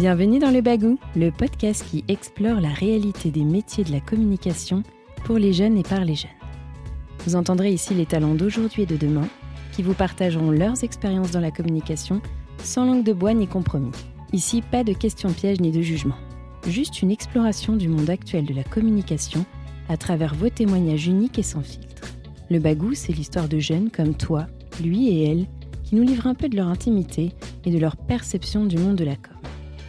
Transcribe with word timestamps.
Bienvenue 0.00 0.38
dans 0.38 0.50
Le 0.50 0.62
Bagou, 0.62 0.98
le 1.14 1.30
podcast 1.30 1.84
qui 1.90 2.06
explore 2.08 2.58
la 2.58 2.70
réalité 2.70 3.30
des 3.30 3.44
métiers 3.44 3.84
de 3.84 3.92
la 3.92 4.00
communication 4.00 4.82
pour 5.24 5.36
les 5.36 5.52
jeunes 5.52 5.76
et 5.76 5.82
par 5.82 6.06
les 6.06 6.14
jeunes. 6.14 6.30
Vous 7.26 7.36
entendrez 7.36 7.70
ici 7.70 7.92
les 7.92 8.06
talents 8.06 8.34
d'aujourd'hui 8.34 8.84
et 8.84 8.86
de 8.86 8.96
demain 8.96 9.28
qui 9.72 9.82
vous 9.82 9.92
partageront 9.92 10.52
leurs 10.52 10.84
expériences 10.84 11.32
dans 11.32 11.40
la 11.40 11.50
communication 11.50 12.22
sans 12.64 12.86
langue 12.86 13.04
de 13.04 13.12
bois 13.12 13.34
ni 13.34 13.46
compromis. 13.46 13.90
Ici, 14.32 14.62
pas 14.62 14.84
de 14.84 14.94
questions 14.94 15.34
pièges 15.34 15.60
ni 15.60 15.70
de 15.70 15.82
jugement. 15.82 16.16
Juste 16.66 17.02
une 17.02 17.10
exploration 17.10 17.76
du 17.76 17.88
monde 17.88 18.08
actuel 18.08 18.46
de 18.46 18.54
la 18.54 18.64
communication 18.64 19.44
à 19.90 19.98
travers 19.98 20.34
vos 20.34 20.48
témoignages 20.48 21.08
uniques 21.08 21.38
et 21.38 21.42
sans 21.42 21.60
filtre. 21.60 22.08
Le 22.48 22.58
Bagou, 22.58 22.94
c'est 22.94 23.12
l'histoire 23.12 23.48
de 23.48 23.58
jeunes 23.58 23.90
comme 23.90 24.14
toi, 24.14 24.46
lui 24.82 25.10
et 25.10 25.30
elle, 25.30 25.46
qui 25.84 25.94
nous 25.94 26.04
livrent 26.04 26.26
un 26.26 26.34
peu 26.34 26.48
de 26.48 26.56
leur 26.56 26.68
intimité 26.68 27.32
et 27.66 27.70
de 27.70 27.78
leur 27.78 27.98
perception 27.98 28.64
du 28.64 28.78
monde 28.78 28.96
de 28.96 29.04
la. 29.04 29.16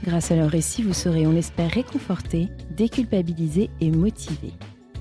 Grâce 0.03 0.31
à 0.31 0.35
leur 0.35 0.49
récit, 0.49 0.81
vous 0.81 0.93
serez, 0.93 1.27
on 1.27 1.31
l'espère, 1.31 1.69
réconfortés, 1.71 2.49
déculpabilisés 2.75 3.69
et 3.81 3.91
motivés. 3.91 4.53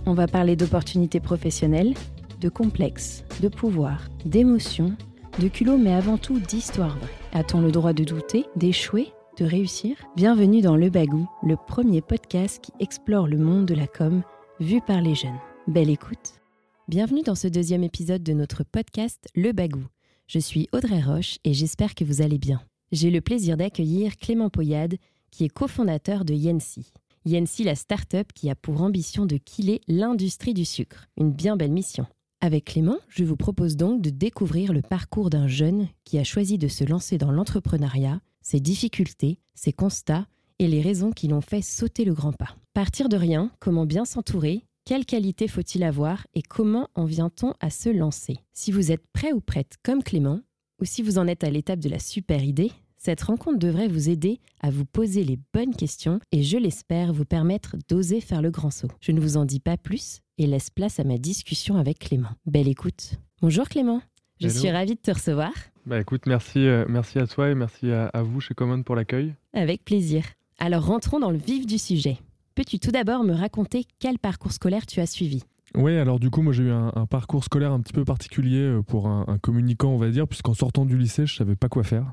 On 0.05 0.13
va 0.13 0.27
parler 0.27 0.57
d'opportunités 0.57 1.21
professionnelles, 1.21 1.95
de 2.41 2.49
complexes, 2.49 3.25
de 3.41 3.49
pouvoir, 3.49 4.09
d'émotions, 4.27 4.95
de 5.39 5.49
culot, 5.49 5.79
mais 5.79 5.95
avant 5.95 6.19
tout 6.19 6.39
d'histoire 6.39 6.99
vraie. 6.99 7.09
A-t-on 7.33 7.61
le 7.61 7.73
droit 7.73 7.95
de 7.95 8.05
douter, 8.05 8.45
d'échouer, 8.57 9.09
de 9.39 9.45
réussir? 9.45 9.97
Bienvenue 10.17 10.61
dans 10.61 10.77
Le 10.77 10.91
Bagou, 10.91 11.27
le 11.43 11.57
premier 11.57 12.03
podcast 12.03 12.61
qui 12.63 12.73
explore 12.79 13.27
le 13.27 13.39
monde 13.39 13.67
de 13.67 13.75
la 13.75 13.87
com 13.87 14.23
vu 14.59 14.81
par 14.83 15.01
les 15.01 15.15
jeunes. 15.15 15.39
Belle 15.67 15.91
écoute 15.91 16.41
Bienvenue 16.89 17.23
dans 17.23 17.35
ce 17.35 17.49
deuxième 17.49 17.85
épisode 17.85 18.23
de 18.23 18.33
notre 18.33 18.65
podcast 18.65 19.29
Le 19.35 19.53
Bagou. 19.53 19.85
Je 20.27 20.39
suis 20.39 20.69
Audrey 20.73 21.01
Roche 21.01 21.39
et 21.45 21.55
j'espère 21.55 21.95
que 21.95 22.05
vous 22.05 22.21
allez 22.21 22.39
bien. 22.39 22.61
J'ai 22.93 23.11
le 23.11 23.21
plaisir 23.21 23.57
d'accueillir 23.57 24.17
Clément 24.17 24.51
Poyade, 24.51 24.97
qui 25.31 25.45
est 25.45 25.49
cofondateur 25.49 26.25
de 26.25 26.35
Yensi. 26.35 26.93
Yensi, 27.25 27.63
la 27.63 27.77
start-up 27.77 28.33
qui 28.35 28.51
a 28.51 28.57
pour 28.57 28.83
ambition 28.83 29.27
de 29.27 29.37
killer 29.37 29.81
l'industrie 29.87 30.55
du 30.55 30.65
sucre. 30.65 31.07
Une 31.17 31.31
bien 31.31 31.57
belle 31.57 31.71
mission. 31.71 32.07
Avec 32.41 32.65
Clément, 32.65 32.97
je 33.09 33.23
vous 33.23 33.37
propose 33.37 33.77
donc 33.77 34.03
de 34.03 34.11
découvrir 34.11 34.73
le 34.73 34.83
parcours 34.83 35.31
d'un 35.31 35.47
jeune 35.47 35.87
qui 36.05 36.19
a 36.19 36.25
choisi 36.25 36.59
de 36.59 36.67
se 36.67 36.83
lancer 36.83 37.17
dans 37.17 37.31
l'entrepreneuriat, 37.31 38.21
ses 38.41 38.59
difficultés, 38.59 39.39
ses 39.55 39.73
constats 39.73 40.27
et 40.59 40.67
les 40.67 40.83
raisons 40.83 41.13
qui 41.13 41.29
l'ont 41.29 41.43
fait 41.43 41.63
sauter 41.63 42.05
le 42.05 42.15
grand 42.15 42.33
pas. 42.33 42.57
Partir 42.75 43.09
de 43.09 43.17
rien, 43.17 43.53
comment 43.61 43.87
bien 43.87 44.05
s'entourer, 44.05 44.65
quelles 44.85 45.07
qualités 45.07 45.47
faut-il 45.47 45.85
avoir 45.85 46.27
et 46.35 46.43
comment 46.43 46.89
en 46.97 47.05
vient-on 47.05 47.55
à 47.61 47.71
se 47.71 47.89
lancer? 47.91 48.39
Si 48.53 48.73
vous 48.73 48.91
êtes 48.91 49.07
prêt 49.13 49.33
ou 49.33 49.41
prête 49.41 49.77
comme 49.85 50.03
Clément, 50.03 50.41
ou 50.81 50.85
si 50.85 51.03
vous 51.03 51.19
en 51.19 51.27
êtes 51.27 51.45
à 51.45 51.51
l'étape 51.51 51.79
de 51.81 51.89
la 51.89 51.99
super 51.99 52.43
idée, 52.43 52.73
cette 52.97 53.23
rencontre 53.23 53.59
devrait 53.59 53.89
vous 53.89 54.09
aider 54.11 54.41
à 54.61 54.71
vous 54.71 54.85
poser 54.85 55.25
les 55.25 55.39
bonnes 55.55 55.75
questions 55.75 56.21
et 56.33 56.43
je 56.43 56.59
l'espère 56.59 57.13
vous 57.13 57.25
permettre 57.25 57.77
d'oser 57.89 58.21
faire 58.21 58.43
le 58.43 58.51
grand 58.51 58.71
saut. 58.71 58.91
Je 59.01 59.13
ne 59.13 59.21
vous 59.21 59.37
en 59.37 59.45
dis 59.45 59.61
pas 59.61 59.77
plus 59.77 60.21
et 60.39 60.47
laisse 60.47 60.71
place 60.71 61.01
à 61.01 61.05
ma 61.05 61.19
discussion 61.19 61.77
avec 61.77 61.99
Clément. 61.99 62.31
Belle 62.47 62.69
écoute. 62.69 63.13
Bonjour 63.41 63.69
Clément, 63.69 64.03
je 64.41 64.49
suis 64.49 64.71
ravie 64.71 64.95
de 64.95 65.01
te 65.01 65.11
recevoir. 65.11 65.53
Bah 65.87 66.01
écoute, 66.01 66.27
merci, 66.27 66.59
euh, 66.59 66.85
merci 66.89 67.19
à 67.19 67.27
toi 67.27 67.49
et 67.49 67.55
merci 67.55 67.91
à, 67.91 68.07
à 68.09 68.23
vous 68.23 68.41
chez 68.41 68.53
Common 68.55 68.83
pour 68.83 68.97
l'accueil. 68.97 69.35
Avec 69.55 69.85
plaisir. 69.85 70.25
Alors 70.59 70.85
rentrons 70.85 71.21
dans 71.21 71.31
le 71.31 71.39
vif 71.39 71.67
du 71.67 71.79
sujet. 71.79 72.19
Peux-tu 72.55 72.79
tout 72.79 72.91
d'abord 72.91 73.25
me 73.25 73.33
raconter 73.33 73.85
quel 73.99 74.19
parcours 74.19 74.53
scolaire 74.53 74.85
tu 74.85 75.01
as 75.01 75.07
suivi? 75.07 75.43
Oui, 75.77 75.97
alors 75.97 76.19
du 76.19 76.31
coup, 76.31 76.43
moi 76.43 76.53
j'ai 76.53 76.65
eu 76.65 76.71
un, 76.71 77.07
parcours 77.09 77.45
scolaire 77.45 77.73
un 77.73 77.81
petit 77.81 77.93
peu 77.93 78.05
particulier 78.05 78.63
euh, 78.63 78.83
pour 78.83 79.07
un, 79.07 79.39
communicant, 79.41 79.91
on 79.91 79.99
va 79.99 80.11
dire, 80.11 80.27
puisqu'en 80.27 80.55
sortant 80.55 80.85
du 80.85 80.99
lycée, 80.99 81.27
je 81.27 81.37
savais 81.37 81.55
pas 81.55 81.69
quoi 81.69 81.85
faire. 81.85 82.11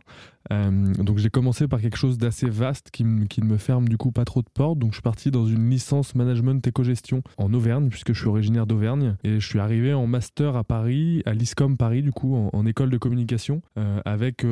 Euh, 0.51 0.93
donc 0.93 1.17
j'ai 1.17 1.29
commencé 1.29 1.67
par 1.67 1.81
quelque 1.81 1.97
chose 1.97 2.17
d'assez 2.17 2.49
vaste 2.49 2.91
qui, 2.91 3.03
qui, 3.29 3.41
ne 3.41 3.47
me 3.47 3.57
ferme 3.57 3.87
du 3.87 3.97
coup 3.97 4.11
pas 4.11 4.25
trop 4.25 4.41
de 4.41 4.49
portes. 4.53 4.77
Donc 4.77 4.91
je 4.91 4.97
suis 4.97 5.01
parti 5.01 5.31
dans 5.31 5.47
une 5.47 5.69
licence 5.69 6.13
management 6.13 6.65
éco-gestion 6.65 7.23
en 7.37 7.53
Auvergne, 7.53 7.89
puisque 7.89 8.13
je 8.13 8.19
suis 8.19 8.29
originaire 8.29 8.67
d'Auvergne. 8.67 9.15
Et 9.23 9.39
je 9.39 9.47
suis 9.47 9.59
arrivé 9.59 9.93
en 9.93 10.05
master 10.05 10.55
à 10.55 10.63
Paris, 10.63 11.23
à 11.25 11.33
l'ISCOM 11.33 11.77
Paris, 11.77 12.03
du 12.03 12.11
coup, 12.11 12.35
en, 12.35 12.65
école 12.67 12.89
de 12.89 12.97
communication, 12.97 13.61
euh, 13.77 14.01
avec 14.05 14.45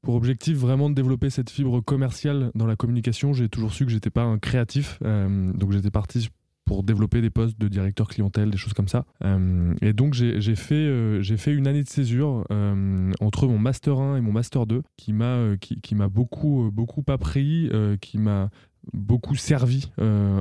pour 0.00 0.14
objectif 0.14 0.56
vraiment 0.56 0.90
de 0.90 0.94
développer 0.94 1.30
cette 1.30 1.50
fibre 1.50 1.80
commerciale 1.80 2.50
dans 2.54 2.66
la 2.66 2.74
communication. 2.74 3.32
J'ai 3.34 3.48
toujours 3.48 3.72
su 3.72 3.84
que 3.84 3.92
j'étais 3.92 4.10
pas 4.10 4.22
un 4.22 4.38
créatif, 4.38 4.98
donc 5.02 5.70
j'étais 5.70 5.90
parti 5.90 6.28
pour 6.72 6.82
développer 6.82 7.20
des 7.20 7.28
postes 7.28 7.60
de 7.60 7.68
directeur 7.68 8.08
clientèle, 8.08 8.50
des 8.50 8.56
choses 8.56 8.72
comme 8.72 8.88
ça. 8.88 9.04
Euh, 9.22 9.74
et 9.82 9.92
donc 9.92 10.14
j'ai 10.14 10.56
fait, 10.56 10.74
euh, 10.74 11.20
j'ai 11.20 11.36
fait 11.36 11.52
une 11.52 11.66
année 11.66 11.82
de 11.82 11.88
césure 11.88 12.46
euh, 12.50 13.12
entre 13.20 13.46
mon 13.46 13.58
master 13.58 13.98
1 13.98 14.16
et 14.16 14.20
mon 14.22 14.32
master 14.32 14.64
2 14.64 14.82
qui 14.96 15.12
m'a 15.12 16.08
beaucoup 16.08 16.70
beaucoup 16.72 17.04
appris, 17.08 17.70
qui 18.00 18.16
m'a 18.16 18.48
beaucoup 18.94 19.34
servi 19.34 19.92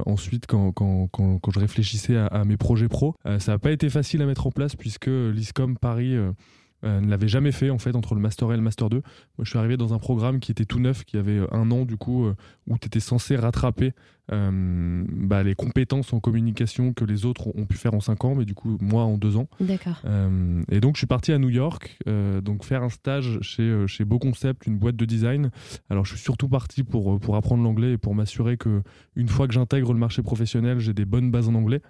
ensuite 0.06 0.48
quand, 0.48 0.74
je 1.54 1.60
réfléchissais 1.60 2.16
à, 2.16 2.28
à 2.28 2.46
mes 2.46 2.56
projets 2.56 2.88
pro. 2.88 3.14
ça 3.40 3.52
n'a 3.52 3.60
pas 3.60 3.72
été 3.72 3.90
facile 3.90 4.22
à 4.22 4.26
mettre 4.26 4.48
en 4.48 4.52
place 4.52 4.78
puisque 4.78 5.08
l'ISCOM 5.08 5.78
Paris 5.78 6.16
ne 6.84 7.10
l'avait 7.10 7.28
jamais 7.28 7.52
fait 7.52 7.72
en 7.72 7.78
fait 7.78 7.94
entre 7.94 8.16
le 8.16 8.22
master 8.22 8.48
1 8.48 8.54
et 8.54 8.56
le 8.56 8.64
master 8.64 8.90
2. 8.90 8.98
Moi 8.98 9.44
je 9.44 9.50
suis 9.50 9.60
arrivé 9.60 9.76
dans 9.76 9.94
un 9.94 10.00
programme 10.00 10.40
qui 10.40 10.52
était 10.52 10.66
tout 10.66 10.80
neuf, 10.80 11.04
qui 11.04 11.18
avait 11.18 11.42
un 11.52 11.72
an 11.72 11.84
du 11.84 11.98
coup, 11.98 12.26
où 12.68 12.78
tu 12.78 12.88
étais 12.88 13.02
censé 13.02 13.36
rattraper 13.36 13.92
euh, 14.34 15.04
bah, 15.10 15.44
les 15.44 15.56
compétences 15.56 16.14
en 16.14 16.20
communication 16.20 16.94
que 16.94 17.04
les 17.04 17.26
autres 17.26 17.48
ont 17.56 17.66
pu 17.66 17.78
faire 17.78 17.94
en 17.94 18.00
5 18.00 18.26
ans, 18.26 18.36
mais 18.36 18.46
du 18.46 18.54
coup, 18.54 18.78
moi 18.82 19.04
en 19.04 19.18
2 19.18 19.38
ans. 19.38 19.48
D'accord. 19.60 20.02
Euh, 20.06 20.62
et 20.70 20.80
donc, 20.80 20.96
je 20.96 21.00
suis 21.00 21.08
parti 21.08 21.32
à 21.32 21.38
New 21.38 21.50
York, 21.50 21.98
euh, 22.08 22.42
donc 22.42 22.64
faire 22.64 22.84
un 22.84 22.90
stage 22.90 23.40
chez, 23.42 23.86
chez 23.88 24.06
Beau 24.06 24.20
Concept, 24.20 24.66
une 24.68 24.78
boîte 24.78 24.96
de 24.96 25.06
design. 25.06 25.52
Alors, 25.90 26.06
je 26.06 26.14
suis 26.16 26.24
surtout 26.24 26.48
parti 26.48 26.84
pour, 26.84 27.20
pour 27.20 27.36
apprendre 27.36 27.64
l'anglais 27.64 27.94
et 27.94 27.98
pour 27.98 28.16
m'assurer 28.16 28.58
que 28.58 28.82
une 29.16 29.28
fois 29.28 29.48
que 29.48 29.54
j'intègre 29.54 29.94
le 29.94 30.00
marché 30.00 30.22
professionnel, 30.22 30.80
j'ai 30.80 30.94
des 30.94 31.06
bonnes 31.06 31.32
bases 31.32 31.50
en 31.50 31.56
anglais. 31.56 31.82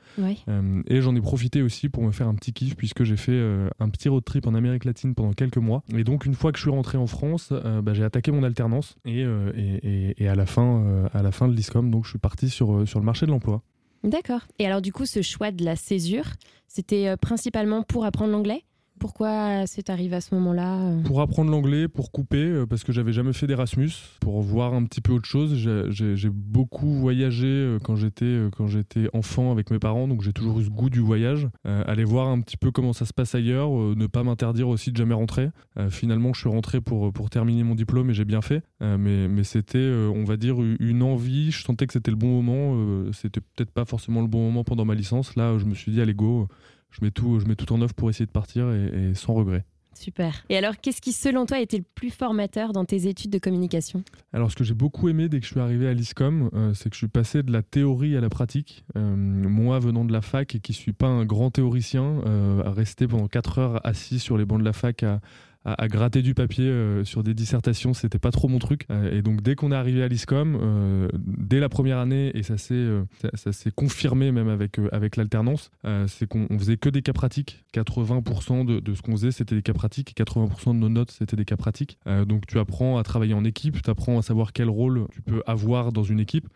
et 0.87 1.01
j'en 1.01 1.15
ai 1.15 1.21
profité 1.21 1.61
aussi 1.61 1.89
pour 1.89 2.03
me 2.03 2.11
faire 2.11 2.27
un 2.27 2.35
petit 2.35 2.53
kiff, 2.53 2.75
puisque 2.75 3.03
j'ai 3.03 3.17
fait 3.17 3.39
un 3.79 3.89
petit 3.89 4.09
road 4.09 4.23
trip 4.23 4.47
en 4.47 4.55
Amérique 4.55 4.85
latine 4.85 5.13
pendant 5.13 5.33
quelques 5.33 5.57
mois. 5.57 5.83
Et 5.95 6.03
donc, 6.03 6.25
une 6.25 6.33
fois 6.33 6.51
que 6.51 6.57
je 6.57 6.63
suis 6.63 6.71
rentré 6.71 6.97
en 6.97 7.07
France, 7.07 7.53
bah, 7.83 7.93
j'ai 7.93 8.03
attaqué 8.03 8.31
mon 8.31 8.43
alternance. 8.43 8.95
Et, 9.05 9.21
et, 9.21 10.23
et, 10.23 10.27
à, 10.27 10.35
la 10.35 10.45
fin, 10.45 11.07
à 11.13 11.21
la 11.21 11.31
fin 11.31 11.47
de 11.47 11.53
l'ISCOM, 11.53 11.91
donc 11.91 12.05
je 12.05 12.11
suis 12.11 12.19
parti 12.19 12.30
sur, 12.47 12.73
euh, 12.73 12.85
sur 12.85 12.99
le 12.99 13.05
marché 13.05 13.25
de 13.25 13.31
l'emploi. 13.31 13.61
D'accord. 14.03 14.41
Et 14.59 14.65
alors 14.65 14.81
du 14.81 14.91
coup, 14.91 15.05
ce 15.05 15.21
choix 15.21 15.51
de 15.51 15.63
la 15.63 15.75
césure, 15.75 16.25
c'était 16.67 17.07
euh, 17.07 17.17
principalement 17.17 17.83
pour 17.83 18.05
apprendre 18.05 18.31
l'anglais? 18.31 18.63
Pourquoi 19.01 19.65
c'est 19.65 19.89
arrivé 19.89 20.15
à 20.15 20.21
ce 20.21 20.33
moment-là 20.35 20.77
euh 20.77 21.01
Pour 21.01 21.21
apprendre 21.21 21.49
l'anglais, 21.49 21.87
pour 21.87 22.11
couper, 22.11 22.37
euh, 22.37 22.65
parce 22.67 22.83
que 22.83 22.93
j'avais 22.93 23.11
jamais 23.11 23.33
fait 23.33 23.47
d'Erasmus, 23.47 23.89
pour 24.19 24.41
voir 24.41 24.75
un 24.75 24.85
petit 24.85 25.01
peu 25.01 25.11
autre 25.11 25.25
chose. 25.25 25.55
J'ai 25.55 26.29
beaucoup 26.29 26.93
voyagé 26.93 27.47
euh, 27.47 27.79
quand 27.83 27.95
j'étais 27.95 28.39
quand 28.55 28.67
j'étais 28.67 29.09
enfant 29.13 29.51
avec 29.51 29.71
mes 29.71 29.79
parents, 29.79 30.07
donc 30.07 30.21
j'ai 30.21 30.33
toujours 30.33 30.59
eu 30.59 30.65
ce 30.65 30.69
goût 30.69 30.89
du 30.89 30.99
voyage. 30.99 31.49
aller 31.65 32.03
voir 32.03 32.27
un 32.27 32.39
petit 32.41 32.57
peu 32.57 32.71
comment 32.71 32.93
ça 32.93 33.05
se 33.05 33.13
passe 33.13 33.33
ailleurs, 33.33 33.71
ne 33.71 34.05
pas 34.05 34.23
m'interdire 34.23 34.69
aussi 34.69 34.91
de 34.91 34.97
jamais 34.97 35.15
rentrer. 35.15 35.49
finalement, 35.89 36.33
je 36.33 36.41
suis 36.41 36.49
rentré 36.49 36.79
pour, 36.79 37.11
pour 37.11 37.31
terminer 37.31 37.63
mon 37.63 37.73
diplôme 37.73 38.11
et 38.11 38.13
j'ai 38.13 38.25
bien 38.25 38.41
fait. 38.41 38.61
mais 38.79 39.27
mais 39.27 39.43
c'était, 39.43 39.91
on 40.13 40.23
va 40.23 40.37
dire, 40.37 40.61
une 40.61 41.01
envie. 41.01 41.49
Je 41.49 41.63
sentais 41.63 41.87
que 41.87 41.93
c'était 41.93 42.11
le 42.11 42.17
bon 42.17 42.41
moment. 42.41 43.11
c'était 43.13 43.41
peut-être 43.41 43.71
pas 43.71 43.85
forcément 43.85 44.21
le 44.21 44.27
bon 44.27 44.45
moment 44.45 44.63
pendant 44.63 44.85
ma 44.85 44.93
licence. 44.93 45.35
Là, 45.35 45.57
je 45.57 45.65
me 45.65 45.73
suis 45.73 45.91
dit, 45.91 46.01
allez, 46.01 46.13
go 46.13 46.47
je 46.91 47.03
mets 47.03 47.11
tout, 47.11 47.39
je 47.39 47.45
mets 47.45 47.55
tout 47.55 47.71
en 47.73 47.81
œuvre 47.81 47.93
pour 47.93 48.09
essayer 48.09 48.25
de 48.25 48.31
partir 48.31 48.71
et, 48.71 49.13
sans 49.15 49.33
regret. 49.33 49.65
Super. 49.93 50.45
Et 50.49 50.57
alors, 50.57 50.77
qu'est-ce 50.81 51.01
qui, 51.01 51.11
selon 51.11 51.45
toi, 51.45 51.57
a 51.57 51.59
été 51.59 51.77
le 51.77 51.83
plus 51.83 52.09
formateur 52.09 52.71
dans 52.71 52.85
tes 52.85 53.07
études 53.07 53.29
de 53.29 53.37
communication? 53.37 54.03
Alors, 54.33 54.49
ce 54.49 54.55
que 54.55 54.63
j'ai 54.63 54.73
beaucoup 54.73 55.09
aimé 55.09 55.27
dès 55.29 55.39
que 55.39 55.45
je 55.45 55.51
suis 55.51 55.59
arrivé 55.59 55.87
à 55.87 55.93
l'ISCOM, 55.93 56.49
euh, 56.53 56.73
c'est 56.73 56.89
que 56.89 56.95
je 56.95 56.99
suis 56.99 57.07
passé 57.07 57.43
de 57.43 57.51
la 57.51 57.61
théorie 57.61 58.15
à 58.15 58.21
la 58.21 58.29
pratique. 58.29 58.85
Euh, 58.95 59.15
moi, 59.15 59.79
venant 59.79 60.05
de 60.05 60.13
la 60.13 60.21
fac 60.21 60.55
et 60.55 60.59
qui 60.59 60.71
ne 60.71 60.77
suis 60.77 60.93
pas 60.93 61.07
un 61.07 61.25
grand 61.25 61.51
théoricien, 61.51 62.21
euh, 62.25 62.63
à 62.63 62.71
rester 62.71 63.07
pendant 63.07 63.27
4 63.27 63.59
heures 63.59 63.85
assis 63.85 64.19
sur 64.19 64.37
les 64.37 64.45
bancs 64.45 64.59
de 64.59 64.65
la 64.65 64.73
fac 64.73 65.03
à, 65.03 65.19
à, 65.63 65.87
gratter 65.87 66.21
du 66.21 66.33
papier 66.33 66.65
euh, 66.65 67.03
sur 67.05 67.23
des 67.23 67.33
dissertations, 67.33 67.93
c'était 67.93 68.19
pas 68.19 68.31
trop 68.31 68.47
mon 68.47 68.59
truc. 68.59 68.85
Euh, 68.89 69.15
et 69.15 69.21
donc 69.21 69.41
dès 69.41 69.55
qu'on 69.55 69.71
est 69.71 69.75
arrivé 69.75 70.03
à 70.03 70.07
l'ISCOM, 70.07 70.57
euh, 70.59 71.07
dès 71.15 71.59
la 71.59 71.69
première 71.69 71.99
année, 71.99 72.31
et 72.33 72.43
ça 72.43 72.57
s'est 72.57 72.87
ça, 73.35 73.51
s'est 73.51 73.71
confirmé 73.71 74.31
même 74.31 74.49
avec 74.49 74.79
avec 74.91 75.15
l'alternance, 75.15 75.71
c'est 76.07 76.27
qu'on 76.27 76.47
faisait 76.57 76.77
que 76.77 76.89
des 76.89 77.01
cas 77.01 77.13
pratiques. 77.13 77.63
80% 77.73 78.65
de, 78.65 78.79
de 78.79 78.93
ce 78.93 79.01
qu'on 79.01 79.13
faisait, 79.13 79.31
c'était 79.31 79.55
des 79.55 79.61
cas 79.61 79.73
pratiques, 79.73 80.11
et 80.11 80.23
80% 80.23 80.73
de 80.73 80.79
nos 80.79 80.89
notes, 80.89 81.11
c'était 81.11 81.35
des 81.35 81.45
cas 81.45 81.57
pratiques. 81.57 81.97
donc 82.27 82.45
tu 82.47 82.59
apprends 82.59 82.97
à 82.97 83.03
travailler 83.03 83.33
en 83.33 83.43
équipe, 83.43 83.81
tu 83.81 83.89
apprends 83.89 84.17
à 84.17 84.21
savoir 84.21 84.53
quel 84.53 84.69
rôle 84.69 85.07
tu 85.11 85.21
peux 85.21 85.41
avoir 85.45 85.91
dans 85.91 86.03
une 86.03 86.19
équipe, 86.19 86.47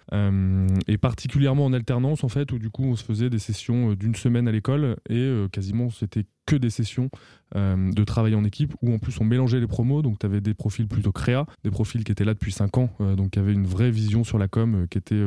et 0.88 0.98
particulièrement 0.98 1.66
en 1.66 1.74
alternance 1.74 2.24
en 2.24 2.30
fait, 2.30 2.52
où 2.52 2.60
du 2.60 2.70
coup 2.70 2.86
on 2.86 2.96
se 2.96 3.04
faisait 3.04 3.30
des 3.30 3.40
sessions 3.40 3.94
d'une 3.94 4.16
semaine 4.16 4.48
à 4.48 4.52
l'école 4.52 4.98
et 5.10 5.46
quasiment 5.52 5.90
c'était 5.90 6.26
que 6.46 6.56
des 6.56 6.70
sessions 6.70 7.10
euh, 7.56 7.92
de 7.92 8.04
travail 8.04 8.36
en 8.36 8.44
équipe 8.44 8.74
où 8.82 8.94
en 8.94 9.00
plus 9.00 9.20
on 9.20 9.24
mélangeait 9.24 9.60
les 9.60 9.68
promos. 9.68 10.02
Donc 10.02 10.20
tu 10.20 10.26
avais 10.26 10.42
des 10.42 10.54
profils 10.54 10.88
plutôt 10.88 11.12
créa, 11.12 11.46
des 11.64 11.72
profils 11.72 12.04
qui 12.04 12.12
étaient 12.12 12.26
là 12.26 12.34
depuis 12.34 12.52
5 12.52 12.78
ans, 12.78 12.90
euh, 13.02 13.16
donc 13.16 13.32
qui 13.32 13.40
avaient 13.40 13.54
une 13.54 13.68
vraie 13.68 13.92
vision 13.92 14.24
sur 14.24 14.38
la 14.38 14.48
com 14.48 14.76
euh, 14.76 14.88
qui 14.88 14.98
était 14.98 15.24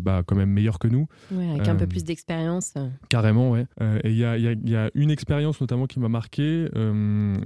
bah, 0.00 0.22
quand 0.26 0.36
même 0.36 0.50
meilleurs 0.50 0.78
que 0.78 0.88
nous. 0.88 1.06
avec 1.30 1.68
un 1.68 1.76
peu 1.76 1.86
plus 1.86 2.04
d'expérience. 2.04 2.74
Carrément, 3.08 3.50
ouais. 3.50 3.66
et 4.04 4.10
il 4.10 4.16
y 4.16 4.24
a, 4.24 4.36
y, 4.36 4.76
a, 4.76 4.90
une 4.94 5.10
expérience 5.10 5.60
notamment 5.60 5.86
qui 5.86 6.00
m'a 6.00 6.08
marqué, 6.08 6.68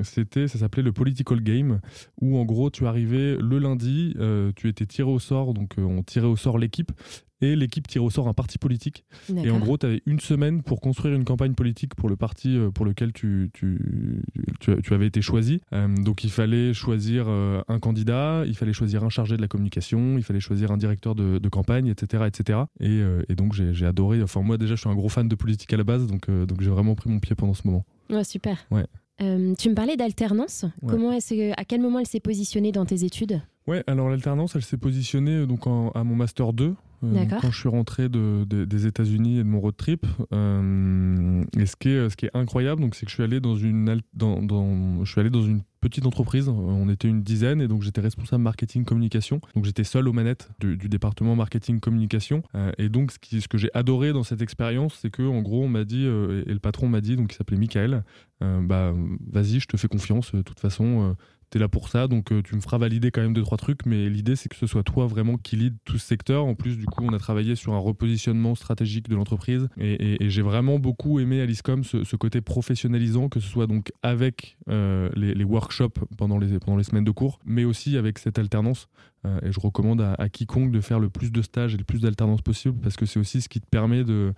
c'était, 0.02 0.48
ça 0.48 0.58
s'appelait 0.58 0.82
le 0.82 0.92
Political 0.92 1.40
Game, 1.40 1.80
où 2.20 2.38
en 2.38 2.44
gros 2.44 2.70
tu 2.70 2.86
arrivais 2.86 3.36
le 3.36 3.58
lundi, 3.58 4.14
tu 4.56 4.68
étais 4.68 4.86
tiré 4.86 5.10
au 5.10 5.18
sort, 5.18 5.54
donc 5.54 5.74
on 5.78 6.02
tirait 6.02 6.26
au 6.26 6.36
sort 6.36 6.58
l'équipe, 6.58 6.92
et 7.40 7.56
l'équipe 7.56 7.86
tire 7.86 8.02
au 8.02 8.10
sort 8.10 8.28
un 8.28 8.32
parti 8.32 8.58
politique. 8.58 9.04
Et 9.36 9.50
en 9.50 9.58
gros, 9.58 9.76
tu 9.76 9.86
avais 9.86 10.02
une 10.06 10.20
semaine 10.20 10.62
pour 10.62 10.80
construire 10.80 11.14
une 11.14 11.24
campagne 11.24 11.54
politique 11.54 11.94
pour 11.94 12.08
le 12.08 12.16
parti 12.16 12.56
euh, 12.56 12.70
pour 12.70 12.86
lequel 12.86 13.12
tu, 13.12 13.50
tu, 13.52 14.22
tu, 14.60 14.94
avais 14.94 15.06
été 15.06 15.20
choisi. 15.20 15.60
Euh, 15.72 15.88
donc 15.88 16.24
il 16.24 16.30
fallait 16.30 16.72
choisir 16.72 17.26
euh, 17.28 17.60
un 17.68 17.78
candidat, 17.78 18.44
il 18.46 18.56
fallait 18.56 18.72
choisir 18.72 19.04
un 19.04 19.10
chargé 19.10 19.36
de 19.36 19.42
la 19.42 19.48
communication, 19.48 20.16
il 20.16 20.24
fallait 20.24 20.40
choisir 20.40 20.70
un 20.70 20.76
directeur 20.76 21.14
de, 21.14 21.48
campagne, 21.48 21.86
etc. 21.86 22.24
etc. 22.26 22.60
Et, 22.80 23.02
et 23.28 23.34
donc 23.34 23.52
j'ai 23.52 23.86
adoré, 23.86 24.22
enfin 24.22 24.42
moi 24.42 24.58
déjà 24.58 24.74
je 24.74 24.80
suis 24.80 24.88
un 24.90 24.94
gros 24.94 25.08
fan 25.08 25.28
de 25.28 25.34
politique 25.34 25.72
à 25.72 25.76
la 25.76 25.84
base, 25.84 26.06
donc, 26.06 26.30
donc 26.30 26.60
j'ai 26.60 26.70
vraiment 26.70 26.94
pris 26.94 27.10
mon 27.10 27.18
pied 27.18 27.34
pendant 27.34 27.54
ce 27.54 27.66
moment. 27.66 27.84
Ouais, 28.10 28.24
super. 28.24 28.58
Ouais. 28.70 28.84
tu 29.18 29.70
me 29.70 29.74
parlais 29.74 29.96
d'alternance. 29.96 30.64
Comment 30.86 31.10
à 31.10 31.64
quel 31.64 31.80
moment 31.80 31.98
elle 31.98 32.06
s'est 32.06 32.20
positionnée 32.20 32.72
dans 32.72 32.84
tes 32.84 33.04
études? 33.04 33.40
Ouais, 33.66 33.82
alors 33.86 34.08
l'alternance, 34.08 34.54
elle 34.54 34.62
s'est 34.62 34.76
positionnée 34.76 35.46
donc 35.46 35.66
à 35.66 36.04
mon 36.04 36.14
master 36.14 36.52
2 36.52 36.74
euh, 37.04 37.24
quand 37.40 37.50
je 37.50 37.58
suis 37.58 37.68
rentré 37.68 38.08
de, 38.08 38.44
des 38.44 38.86
États-Unis 38.86 39.38
et 39.38 39.44
de 39.44 39.48
mon 39.48 39.60
road 39.60 39.76
trip. 39.76 40.06
Euh, 40.32 41.44
et 41.58 41.66
ce 41.66 41.76
qui 41.76 41.90
est, 41.90 42.08
ce 42.08 42.16
qui 42.16 42.26
est 42.26 42.30
incroyable, 42.34 42.80
donc, 42.80 42.94
c'est 42.94 43.04
que 43.06 43.10
je 43.10 43.16
suis 43.16 43.22
allé 43.22 43.40
dans 43.40 43.56
une, 43.56 44.00
dans, 44.14 44.42
dans, 44.42 45.04
je 45.04 45.10
suis 45.10 45.20
allé 45.20 45.30
dans 45.30 45.42
une 45.42 45.62
petite 45.88 46.06
entreprise. 46.06 46.48
On 46.48 46.88
était 46.88 47.08
une 47.08 47.22
dizaine 47.22 47.60
et 47.60 47.68
donc 47.68 47.82
j'étais 47.82 48.00
responsable 48.00 48.42
marketing 48.42 48.84
communication. 48.84 49.40
Donc 49.54 49.64
j'étais 49.64 49.84
seul 49.84 50.08
aux 50.08 50.12
manettes 50.12 50.50
du, 50.60 50.76
département 50.76 51.36
marketing 51.36 51.80
communication. 51.80 52.42
Euh, 52.54 52.72
et 52.78 52.88
donc 52.88 53.12
ce, 53.12 53.18
qui, 53.18 53.40
ce 53.40 53.48
que 53.48 53.58
j'ai 53.58 53.70
adoré 53.74 54.12
dans 54.12 54.22
cette 54.22 54.42
expérience, 54.42 54.98
c'est 55.00 55.10
que 55.10 55.22
en 55.22 55.42
gros 55.42 55.64
on 55.64 55.68
m'a 55.68 55.84
dit 55.84 56.04
et 56.04 56.52
le 56.52 56.58
patron 56.58 56.88
m'a 56.88 57.00
dit 57.00 57.16
donc 57.16 57.32
il 57.32 57.36
s'appelait 57.36 57.58
Michael, 57.58 58.04
bah 58.40 58.92
vas-y 59.30 59.60
je 59.60 59.66
te 59.66 59.76
fais 59.76 59.88
confiance. 59.88 60.34
De 60.34 60.42
toute 60.42 60.60
façon 60.60 61.16
tu 61.50 61.58
es 61.58 61.60
là 61.60 61.68
pour 61.68 61.88
ça, 61.88 62.08
donc 62.08 62.32
euh, 62.32 62.42
tu 62.42 62.56
me 62.56 62.60
feras 62.60 62.78
valider 62.78 63.10
quand 63.10 63.20
même 63.20 63.32
deux, 63.32 63.42
trois 63.42 63.58
trucs, 63.58 63.86
mais 63.86 64.08
l'idée 64.08 64.36
c'est 64.36 64.48
que 64.48 64.56
ce 64.56 64.66
soit 64.66 64.82
toi 64.82 65.06
vraiment 65.06 65.36
qui 65.36 65.56
lead 65.56 65.76
tout 65.84 65.98
ce 65.98 66.06
secteur. 66.06 66.44
En 66.44 66.54
plus, 66.54 66.76
du 66.76 66.86
coup, 66.86 67.04
on 67.04 67.12
a 67.12 67.18
travaillé 67.18 67.54
sur 67.54 67.72
un 67.72 67.78
repositionnement 67.78 68.54
stratégique 68.54 69.08
de 69.08 69.16
l'entreprise 69.16 69.68
et, 69.78 70.16
j'ai 70.28 70.42
vraiment 70.42 70.78
beaucoup 70.78 71.20
aimé 71.20 71.40
à 71.40 71.46
l'ISCOM 71.46 71.84
ce, 71.84 72.16
côté 72.16 72.40
professionnalisant, 72.40 73.28
que 73.28 73.40
ce 73.40 73.48
soit 73.48 73.66
donc 73.66 73.92
avec 74.02 74.56
euh, 74.68 75.08
les, 75.14 75.44
workshops 75.44 76.00
pendant 76.16 76.38
les, 76.38 76.58
pendant 76.58 76.76
les 76.76 76.84
semaines 76.84 77.04
de 77.04 77.10
cours, 77.10 77.38
mais 77.44 77.64
aussi 77.64 77.96
avec 77.96 78.18
cette 78.18 78.38
alternance. 78.38 78.88
Euh, 79.24 79.38
et 79.42 79.52
je 79.52 79.60
recommande 79.60 80.00
à, 80.00 80.28
quiconque 80.28 80.72
de 80.72 80.80
faire 80.80 80.98
le 80.98 81.10
plus 81.10 81.30
de 81.30 81.42
stages 81.42 81.74
et 81.74 81.78
le 81.78 81.84
plus 81.84 82.00
d'alternance 82.00 82.42
possible 82.42 82.78
parce 82.80 82.96
que 82.96 83.06
c'est 83.06 83.20
aussi 83.20 83.40
ce 83.40 83.48
qui 83.48 83.60
te 83.60 83.66
permet 83.66 84.04
de, 84.04 84.34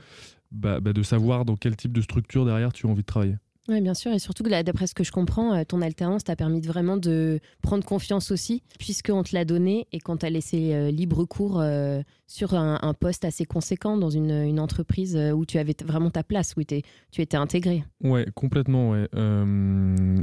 bah, 0.51 0.81
bah, 0.81 0.93
de 0.93 1.03
savoir 1.03 1.45
dans 1.45 1.57
quel 1.57 1.77
type 1.77 1.93
de 1.93 2.01
structure 2.01 2.45
derrière 2.45 2.73
tu 2.73 2.87
as 2.87 2.91
envie 2.91 3.03
de 3.03 3.07
travailler. 3.07 3.37
Oui, 3.69 3.83
bien 3.83 3.93
sûr. 3.93 4.13
Et 4.13 4.19
surtout, 4.19 4.43
d'après 4.43 4.87
ce 4.87 4.95
que 4.95 5.05
je 5.05 5.13
comprends, 5.13 5.55
euh, 5.55 5.63
ton 5.65 5.83
alternance 5.83 6.25
t'a 6.25 6.37
permis 6.37 6.63
de 6.63 6.67
vraiment 6.67 6.97
de 6.97 7.39
prendre 7.61 7.85
confiance 7.85 8.31
aussi, 8.31 8.63
puisqu'on 8.79 9.23
te 9.23 9.35
l'a 9.35 9.45
donné 9.45 9.87
et 9.93 10.01
qu'on 10.01 10.17
t'a 10.17 10.31
laissé 10.31 10.73
euh, 10.73 10.91
libre 10.91 11.27
cours 11.27 11.61
euh, 11.61 12.01
sur 12.27 12.55
un, 12.55 12.95
poste 12.95 13.27
assez 13.27 13.45
conséquent 13.45 13.99
dans 13.99 14.09
une, 14.09 14.59
entreprise 14.59 15.17
où 15.17 15.47
tu 15.47 15.59
avais 15.59 15.75
vraiment 15.85 16.11
ta 16.11 16.23
place, 16.23 16.55
où 16.57 16.63
tu 16.63 17.23
étais 17.23 17.37
intégré. 17.37 17.85
Ouais, 18.03 18.27
complètement. 18.35 18.91
Ouais. 18.91 19.09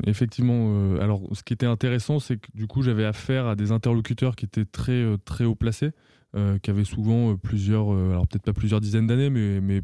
effectivement. 0.06 0.98
alors, 1.00 1.22
ce 1.34 1.44
qui 1.44 1.54
était 1.54 1.66
intéressant, 1.66 2.20
c'est 2.20 2.38
que 2.38 2.48
du 2.54 2.68
coup, 2.68 2.82
j'avais 2.82 3.06
affaire 3.06 3.48
à 3.48 3.56
des 3.56 3.72
interlocuteurs 3.72 4.36
qui 4.36 4.46
étaient 4.46 4.66
très, 4.66 5.04
très 5.26 5.46
haut 5.46 5.56
placés. 5.56 5.92
Euh, 6.36 6.60
qui 6.60 6.70
avait 6.70 6.84
souvent 6.84 7.32
euh, 7.32 7.36
plusieurs, 7.38 7.94
euh, 7.94 8.12
alors 8.12 8.28
peut-être 8.28 8.44
pas 8.44 8.52
plusieurs 8.52 8.82
dizaines 8.82 9.08
d'années, 9.08 9.30
mais, 9.30 9.62
mais 9.62 9.82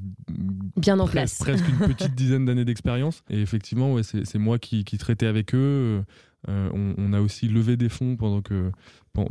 bien 0.75 0.99
en 0.99 1.07
place. 1.07 1.38
Presque 1.38 1.65
une 1.69 1.77
petite 1.88 2.13
dizaine 2.13 2.43
d'années 2.43 2.65
d'expérience. 2.65 3.23
Et 3.29 3.39
effectivement, 3.39 3.93
ouais, 3.93 4.03
c'est 4.03 4.38
moi 4.38 4.59
qui, 4.59 4.83
qui, 4.83 4.97
traitais 4.97 5.27
avec 5.27 5.55
eux. 5.55 6.03
on, 6.49 7.13
a 7.13 7.21
aussi 7.21 7.47
levé 7.47 7.77
des 7.77 7.88
fonds 7.88 8.17
pendant 8.17 8.41
que 8.41 8.69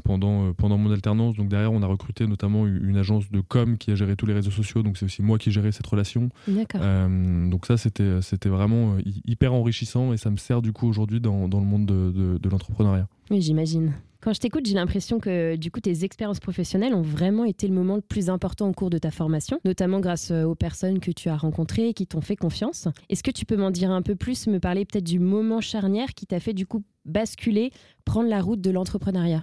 pendant, 0.04 0.52
pendant 0.52 0.78
mon 0.78 0.90
alternance. 0.90 1.36
Donc 1.36 1.48
derrière, 1.48 1.72
on 1.72 1.82
a 1.82 1.86
recruté 1.86 2.26
notamment 2.26 2.66
une 2.66 2.96
agence 2.96 3.30
de 3.30 3.40
com 3.40 3.78
qui 3.78 3.90
a 3.90 3.94
géré 3.94 4.16
tous 4.16 4.26
les 4.26 4.34
réseaux 4.34 4.50
sociaux. 4.50 4.82
Donc 4.82 4.96
c'est 4.96 5.04
aussi 5.04 5.22
moi 5.22 5.38
qui 5.38 5.50
gérais 5.50 5.72
cette 5.72 5.86
relation. 5.86 6.28
donc 6.46 7.66
ça, 7.66 7.76
c'était 7.76 8.20
c'était 8.22 8.48
vraiment 8.48 8.96
hyper 9.26 9.52
enrichissant 9.52 10.12
et 10.12 10.16
ça 10.16 10.30
me 10.30 10.36
sert 10.36 10.62
du 10.62 10.72
coup 10.72 10.88
aujourd'hui 10.88 11.20
dans, 11.20 11.48
dans, 11.48 11.60
le 11.60 11.66
monde 11.66 11.86
de, 11.86 12.10
de, 12.10 12.38
de 12.38 12.48
l'entrepreneuriat. 12.48 13.08
Oui, 13.30 13.40
j'imagine. 13.40 13.92
Quand 14.20 14.34
je 14.34 14.40
t'écoute, 14.40 14.66
j'ai 14.66 14.74
l'impression 14.74 15.18
que 15.18 15.56
du 15.56 15.70
coup, 15.70 15.80
tes 15.80 16.04
expériences 16.04 16.40
professionnelles 16.40 16.92
ont 16.92 17.00
vraiment 17.00 17.44
été 17.44 17.66
le 17.66 17.74
moment 17.74 17.96
le 17.96 18.02
plus 18.02 18.28
important 18.28 18.68
au 18.68 18.72
cours 18.72 18.90
de 18.90 18.98
ta 18.98 19.10
formation, 19.10 19.58
notamment 19.64 19.98
grâce 19.98 20.30
euh, 20.30 20.44
aux 20.44 20.54
personnes 20.54 21.00
que 21.00 21.10
tu 21.10 21.30
as 21.30 21.36
rencontrées 21.36 21.88
et 21.88 21.94
qui 21.94 22.06
t'ont 22.06 22.20
fait 22.20 22.36
confiance. 22.36 22.86
Est-ce 23.08 23.22
que 23.22 23.30
tu 23.30 23.46
peux 23.46 23.56
m'en 23.56 23.70
dire 23.70 23.90
un 23.90 24.02
peu 24.02 24.16
plus, 24.16 24.46
me 24.46 24.60
parler 24.60 24.84
peut-être 24.84 25.04
du 25.04 25.18
moment 25.18 25.62
charnière 25.62 26.12
qui 26.12 26.26
t'a 26.26 26.38
fait 26.38 26.52
du 26.52 26.66
coup 26.66 26.82
basculer, 27.06 27.70
prendre 28.04 28.28
la 28.28 28.42
route 28.42 28.60
de 28.60 28.70
l'entrepreneuriat? 28.70 29.42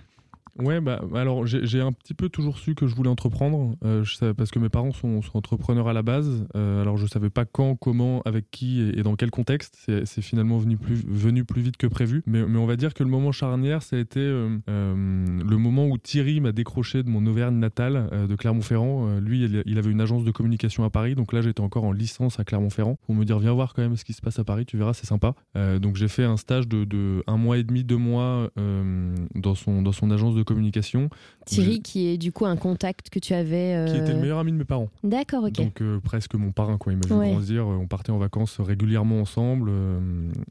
Ouais, 0.60 0.82
bah, 0.82 1.02
alors 1.14 1.46
j'ai 1.46 1.82
un 1.82 1.92
petit 1.92 2.14
peu 2.14 2.30
toujours 2.30 2.58
su 2.58 2.76
que 2.76 2.88
je 2.88 2.96
voulais 2.96 3.10
entreprendre, 3.10 3.76
euh, 3.86 4.04
parce 4.36 4.52
que 4.52 4.60
mes 4.60 4.70
parents 4.70 4.92
sont, 4.92 5.22
entrepreneurs 5.34 5.88
à 5.88 5.94
la 5.94 6.02
base. 6.02 6.46
Euh, 6.56 6.82
alors 6.82 6.98
je 6.98 7.06
savais 7.06 7.30
pas 7.30 7.46
quand, 7.46 7.76
comment, 7.76 8.22
avec 8.24 8.50
qui 8.52 8.82
et, 8.82 9.04
dans 9.04 9.16
quel 9.16 9.32
contexte. 9.32 9.78
C'est 10.06 10.22
finalement 10.22 10.58
venu 10.58 10.78
plus, 10.78 11.04
venu 11.08 11.44
plus 11.44 11.62
vite 11.62 11.78
que 11.78 11.88
prévu. 11.88 12.24
Mais, 12.26 12.46
mais, 12.46 12.58
on 12.58 12.66
va 12.66 12.76
dire 12.76 12.94
que 12.94 13.04
le 13.04 13.10
moment 13.10 13.32
charnière, 13.32 13.84
ça 13.84 13.96
a 13.96 14.00
été 14.00 14.20
euh, 14.20 14.58
le 14.68 15.58
moment 15.58 15.88
où 15.88 15.98
Thierry 15.98 16.40
m'a 16.42 16.52
décroché 16.52 17.04
de 17.04 17.10
mon 17.10 17.26
Auvergne 17.26 17.56
natale, 17.56 18.28
de 18.28 18.36
Clermont-Ferrand. 18.36 19.20
lui, 19.20 19.44
il, 19.44 19.78
avait 19.78 19.92
une 19.92 20.02
agence 20.02 20.24
de 20.24 20.32
communication 20.32 20.84
à 20.84 20.90
Paris, 20.90 21.16
donc 21.16 21.34
là 21.34 21.42
j'étais 21.42 21.62
encore 21.62 21.84
en 21.84 21.92
licence 21.92 22.40
à 22.40 22.44
Clermont-Ferrand 22.44 22.98
pour 23.06 23.16
me 23.16 23.26
dire 23.26 23.40
viens 23.40 23.54
voir 23.54 23.74
quand 23.74 23.82
même 23.82 23.96
ce 23.96 24.06
qui 24.06 24.14
se 24.14 24.22
passe 24.22 24.40
à 24.40 24.44
Paris, 24.44 24.66
tu 24.66 24.78
verras, 24.78 24.94
c'est 24.94 25.06
sympa. 25.06 25.36
donc 25.80 25.96
j'ai 25.96 26.08
fait 26.08 26.24
un 26.24 26.38
stage 26.38 26.68
de, 26.68 26.86
de, 26.86 27.24
un 27.28 27.38
mois 27.38 27.58
et 27.58 27.64
demi, 27.64 27.84
deux 27.84 27.98
mois 27.98 28.50
dans, 29.36 29.56
son, 29.56 29.82
dans 29.82 29.92
son 29.92 30.12
agence 30.12 30.36
de 30.36 30.44
communication. 30.48 31.10
Thierry, 31.46 31.82
qui 31.82 32.08
est 32.08 32.18
du 32.18 32.32
coup 32.32 32.46
un 32.46 32.56
contact 32.56 33.10
que 33.10 33.20
tu 33.20 33.34
avais. 33.34 33.86
Qui 33.88 33.98
était 33.98 34.12
le 34.12 34.18
euh, 34.18 34.22
meilleur 34.22 34.40
ami 34.40 34.52
de 34.52 34.58
mes 34.58 34.66
parents. 34.66 34.90
D'accord, 35.04 35.44
ok. 35.44 35.54
Donc 35.54 35.82
euh, 35.82 36.00
presque 36.00 36.34
mon 36.36 36.52
parrain, 36.52 36.78
quoi. 36.78 36.94
Il 36.94 36.98
m'a 36.98 37.08
vu 37.08 37.32
grandir. 37.32 37.64
Euh, 37.64 37.76
on 37.76 37.88
partait 37.88 38.12
en 38.12 38.18
vacances 38.18 38.60
régulièrement 38.60 39.22
ensemble. 39.22 39.72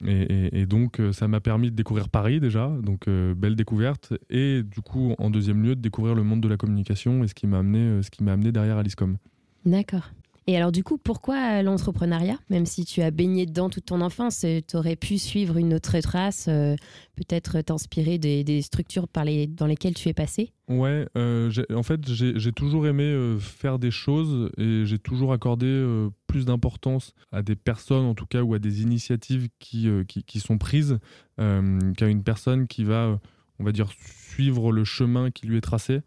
Et, 0.06 0.66
donc, 0.66 1.00
ça 1.12 1.28
m'a 1.28 1.40
permis 1.40 1.70
de 1.70 1.76
découvrir 1.76 2.08
Paris 2.08 2.40
déjà. 2.40 2.68
Donc, 2.82 3.08
belle 3.08 3.56
découverte. 3.56 4.12
Et 4.30 4.62
du 4.62 4.80
coup, 4.80 5.14
en 5.18 5.30
deuxième 5.30 5.62
lieu, 5.62 5.74
de 5.74 5.80
découvrir 5.80 6.14
le 6.14 6.22
monde 6.22 6.40
de 6.40 6.48
la 6.48 6.56
communication 6.56 7.24
et 7.24 7.28
ce 7.28 7.34
qui 7.34 7.46
m'a 7.46 7.58
amené, 7.58 8.02
ce 8.02 8.10
qui 8.10 8.22
m'a 8.22 8.32
amené 8.32 8.52
derrière 8.52 8.76
Alicecom. 8.76 9.16
D'accord. 9.64 10.10
Et 10.48 10.56
alors 10.56 10.70
du 10.70 10.84
coup, 10.84 10.96
pourquoi 10.96 11.62
l'entrepreneuriat 11.62 12.38
Même 12.50 12.66
si 12.66 12.84
tu 12.84 13.02
as 13.02 13.10
baigné 13.10 13.46
dedans 13.46 13.68
toute 13.68 13.86
ton 13.86 14.00
enfance, 14.00 14.44
euh, 14.44 14.60
tu 14.66 14.76
aurais 14.76 14.94
pu 14.94 15.18
suivre 15.18 15.56
une 15.56 15.74
autre 15.74 15.98
trace, 15.98 16.46
euh, 16.48 16.76
peut-être 17.16 17.60
t'inspirer 17.62 18.18
des, 18.18 18.62
structures 18.62 19.08
dans 19.12 19.66
lesquelles 19.66 19.94
tu 19.94 20.08
es 20.08 20.14
passé? 20.14 20.52
Ouais, 20.68 21.08
euh, 21.16 21.50
en 21.74 21.82
fait, 21.82 22.00
j'ai 22.08 22.52
toujours 22.52 22.86
aimé 22.86 23.36
faire 23.40 23.78
des 23.80 23.90
choses 23.90 24.50
et 24.56 24.84
j'ai 24.84 24.98
toujours 24.98 25.32
accordé 25.32 25.84
plus 26.26 26.44
d'importance 26.44 27.12
à 27.32 27.42
des 27.42 27.56
personnes, 27.56 28.04
en 28.04 28.14
tout 28.14 28.26
cas, 28.26 28.42
ou 28.42 28.54
à 28.54 28.58
des 28.58 28.82
initiatives 28.82 29.48
qui, 29.58 29.88
qui 30.06 30.40
sont 30.40 30.58
prises, 30.58 30.98
qu'à 31.38 32.06
une 32.06 32.22
personne 32.22 32.66
qui 32.66 32.84
va, 32.84 33.18
on 33.58 33.64
va 33.64 33.72
dire, 33.72 33.90
suivre 34.36 34.72
le 34.72 34.84
chemin 34.84 35.30
qui 35.30 35.46
lui 35.46 35.56
est 35.56 35.62
tracé. 35.62 36.02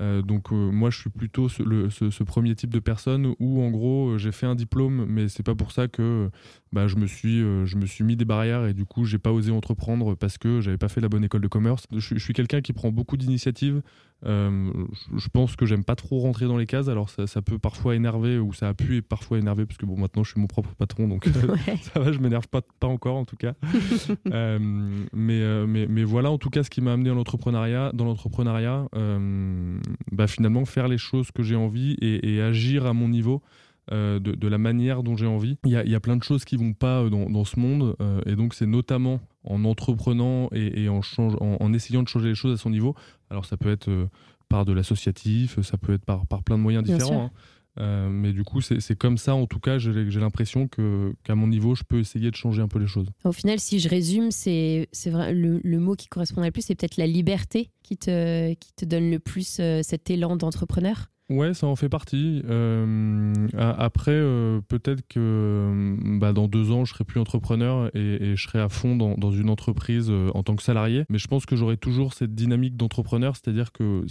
Euh, 0.00 0.22
donc 0.22 0.52
euh, 0.52 0.70
moi 0.72 0.90
je 0.90 0.98
suis 0.98 1.10
plutôt 1.10 1.48
ce, 1.48 2.22
premier 2.24 2.54
type 2.54 2.70
de 2.70 2.80
personne 2.80 3.34
où 3.38 3.62
en 3.62 3.70
gros 3.70 4.10
euh, 4.10 4.18
j'ai 4.18 4.32
fait 4.32 4.46
un 4.46 4.56
diplôme 4.56 5.06
mais 5.08 5.28
c'est 5.28 5.44
pas 5.44 5.54
pour 5.54 5.70
ça 5.70 5.86
que 5.86 6.30
bah, 6.72 6.88
je, 6.88 6.96
me 6.96 7.06
suis, 7.06 7.38
je 7.38 7.76
me 7.76 7.86
suis 7.86 8.02
mis 8.02 8.16
des 8.16 8.24
barrières 8.24 8.66
et 8.66 8.74
du 8.74 8.84
coup 8.84 9.04
j'ai 9.04 9.18
pas 9.18 9.30
osé 9.30 9.52
entreprendre 9.52 10.14
parce 10.16 10.38
que 10.38 10.60
j'avais 10.60 10.78
pas 10.78 10.88
fait 10.88 11.00
la 11.00 11.08
bonne 11.08 11.24
école 11.24 11.42
de 11.42 11.48
commerce. 11.48 11.86
Je, 11.92 12.18
suis 12.18 12.34
quelqu'un 12.34 12.60
qui 12.60 12.72
prend 12.72 12.90
beaucoup 12.90 13.16
d'initiatives. 13.16 13.82
Je 14.24 15.28
pense 15.32 15.56
que 15.56 15.66
j'aime 15.66 15.84
pas 15.84 15.96
trop 15.96 16.20
rentrer 16.20 16.46
dans 16.46 16.56
les 16.56 16.66
cases 16.66 16.88
alors 16.88 17.10
ça, 17.10 17.42
peut 17.42 17.58
parfois 17.58 17.94
énerver 17.94 18.38
ou 18.38 18.52
ça 18.52 18.68
a 18.68 18.74
pu 18.74 19.02
parfois 19.02 19.38
énerver 19.38 19.66
parce 19.66 19.78
que 19.78 19.86
bon 19.86 19.98
maintenant 19.98 20.24
je 20.24 20.30
suis 20.30 20.40
mon 20.40 20.46
propre 20.46 20.74
patron 20.74 21.08
donc 21.08 21.26
ça 21.94 22.00
va 22.00 22.12
je 22.12 22.18
m'énerve 22.18 22.48
pas, 22.48 22.62
pas 22.80 22.86
encore 22.86 23.16
en 23.16 23.24
tout 23.24 23.36
cas. 23.36 23.54
mais, 24.24 25.66
mais, 25.66 25.86
mais 25.88 26.04
voilà 26.04 26.30
en 26.30 26.38
tout 26.38 26.50
cas 26.50 26.62
ce 26.62 26.70
qui 26.70 26.80
m'a 26.80 26.92
amené 26.92 27.10
dans 27.10 27.16
l'entrepreneuriat 27.16 27.92
dans 27.94 28.04
l'entrepreneuriat 28.04 28.88
bah, 30.12 30.26
finalement 30.26 30.64
faire 30.64 30.88
les 30.88 30.98
choses 30.98 31.30
que 31.30 31.42
j'ai 31.42 31.56
envie 31.56 31.96
et, 32.00 32.40
agir 32.40 32.86
à 32.86 32.92
mon 32.92 33.08
niveau. 33.08 33.42
Euh, 33.92 34.18
de, 34.18 34.48
la 34.48 34.56
manière 34.56 35.02
dont 35.02 35.14
j'ai 35.14 35.26
envie. 35.26 35.58
Il 35.64 35.70
y, 35.70 35.94
a, 35.94 36.00
plein 36.00 36.16
de 36.16 36.22
choses 36.22 36.46
qui 36.46 36.56
vont 36.56 36.72
pas 36.72 37.02
euh, 37.02 37.10
dans, 37.10 37.44
ce 37.44 37.60
monde, 37.60 37.96
euh, 38.00 38.22
et 38.24 38.34
donc 38.34 38.54
c'est 38.54 38.66
notamment 38.66 39.20
en 39.44 39.64
entreprenant 39.64 40.48
et, 40.52 40.88
en, 40.88 41.02
change, 41.02 41.34
en, 41.40 41.72
essayant 41.72 42.02
de 42.02 42.08
changer 42.08 42.28
les 42.28 42.34
choses 42.34 42.52
à 42.52 42.56
son 42.60 42.70
niveau. 42.70 42.94
Alors 43.30 43.44
ça 43.44 43.56
peut 43.56 43.70
être 43.70 44.08
par 44.48 44.64
de 44.64 44.72
l'associatif, 44.72 45.60
ça 45.62 45.76
peut 45.76 45.94
être 45.94 46.04
par, 46.04 46.26
par 46.26 46.42
plein 46.42 46.56
de 46.56 46.62
moyens 46.62 46.84
différents. 46.84 47.30
Hein. 47.76 48.08
mais 48.10 48.32
du 48.32 48.44
coup, 48.44 48.60
c'est 48.60 48.96
comme 48.96 49.18
ça, 49.18 49.34
en 49.34 49.46
tout 49.46 49.60
cas, 49.60 49.78
j'ai 49.78 50.20
l'impression 50.20 50.68
qu'à 50.68 51.34
mon 51.34 51.46
niveau, 51.46 51.74
je 51.74 51.82
peux 51.86 51.98
essayer 51.98 52.30
de 52.30 52.36
changer 52.36 52.62
un 52.62 52.68
peu 52.68 52.78
les 52.78 52.86
choses. 52.86 53.08
Au 53.24 53.32
final, 53.32 53.58
si 53.58 53.80
je 53.80 53.88
résume, 53.88 54.30
c'est 54.30 54.88
vrai, 55.06 55.32
le, 55.32 55.60
le, 55.62 55.78
mot 55.78 55.94
qui 55.94 56.08
correspondrait 56.08 56.48
le 56.48 56.52
plus, 56.52 56.62
c'est 56.62 56.74
peut-être 56.74 56.96
la 56.96 57.06
liberté 57.06 57.70
qui 57.82 57.96
te, 57.96 58.54
qui 58.54 58.72
te 58.74 58.84
donne 58.84 59.10
le 59.10 59.18
plus 59.18 59.60
cet 59.82 60.10
élan 60.10 60.36
d'entrepreneur 60.36 61.08
Ouais, 61.30 61.54
ça 61.54 61.66
en 61.66 61.76
fait 61.76 61.88
partie. 61.88 62.42
après, 63.56 64.20
peut-être 64.68 65.06
que 65.08 65.96
bah, 66.18 66.32
dans 66.32 66.48
deux 66.48 66.70
ans, 66.70 66.84
je 66.84 66.92
serai 66.92 67.04
plus 67.04 67.20
entrepreneur 67.20 67.90
et, 67.96 68.36
je 68.36 68.42
serai 68.42 68.60
à 68.60 68.68
fond 68.68 68.96
dans, 68.96 69.14
dans 69.16 69.30
une 69.30 69.48
entreprise 69.48 70.10
en 70.10 70.42
tant 70.42 70.54
que 70.54 70.62
salarié. 70.62 71.04
Mais 71.08 71.18
je 71.18 71.28
pense 71.28 71.46
que 71.46 71.56
j'aurai 71.56 71.76
toujours 71.76 72.12
cette 72.14 72.34
dynamique 72.34 72.76
d'entrepreneur, 72.76 73.36
c'est-à-dire 73.36 73.72
que 73.72 74.04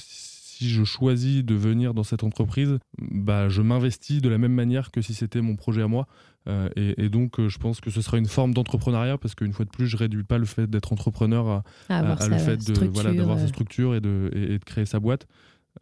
si 0.54 0.70
je 0.70 0.84
choisis 0.84 1.44
de 1.44 1.56
venir 1.56 1.94
dans 1.94 2.04
cette 2.04 2.24
entreprise, 2.24 2.78
bah, 2.98 3.50
je 3.50 3.62
m'investis 3.62 4.22
de 4.22 4.30
la 4.30 4.38
même 4.38 4.54
manière 4.54 4.92
que 4.92 5.02
si 5.02 5.14
c'était 5.14 5.42
mon 5.42 5.56
projet 5.56 5.82
à 5.82 5.88
moi. 5.88 6.08
Euh, 6.48 6.70
et, 6.76 7.10
donc, 7.10 7.40
euh, 7.40 7.50
je 7.50 7.58
pense 7.58 7.80
que 7.80 7.90
ce 7.90 8.02
sera 8.02 8.18
une 8.18 8.28
forme 8.28 8.54
d'entrepreneuriat 8.54 9.18
parce 9.18 9.34
qu'une 9.34 9.54
fois 9.54 9.66
de 9.66 9.70
plus, 9.70 9.88
je 9.88 9.98
réduis 9.98 10.24
pas 10.24 10.38
le 10.38 10.46
fait 10.46 10.70
d'être 10.70 10.92
entrepreneur 10.92 11.64
à, 11.90 12.28
le 12.28 12.38
fait 12.38 12.58
de 12.58 12.88
voilà 12.88 13.14
d'avoir 13.14 13.40
sa 13.40 13.48
structure 13.48 13.96
et 13.96 14.02
de, 14.02 14.30
et, 14.34 14.60
de 14.60 14.64
créer 14.64 14.86
sa 14.86 15.00
boîte. 15.00 15.28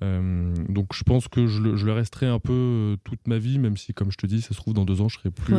Euh, 0.04 0.54
donc 0.70 0.94
je 0.94 1.04
pense 1.04 1.28
que 1.28 1.48
je 1.48 1.62
le, 1.62 1.92
resterai 1.92 2.28
un 2.28 2.40
peu 2.40 2.98
toute 3.04 3.28
ma 3.28 3.38
vie, 3.38 3.60
même 3.60 3.78
si, 3.78 3.94
comme 3.94 4.12
je 4.12 4.18
te 4.18 4.26
dis, 4.26 4.42
ça 4.42 4.50
se 4.50 4.56
trouve, 4.56 4.74
dans 4.74 4.86
deux 4.86 5.02
ans, 5.02 5.10
je 5.10 5.18
serai 5.18 5.32
plus 5.32 5.54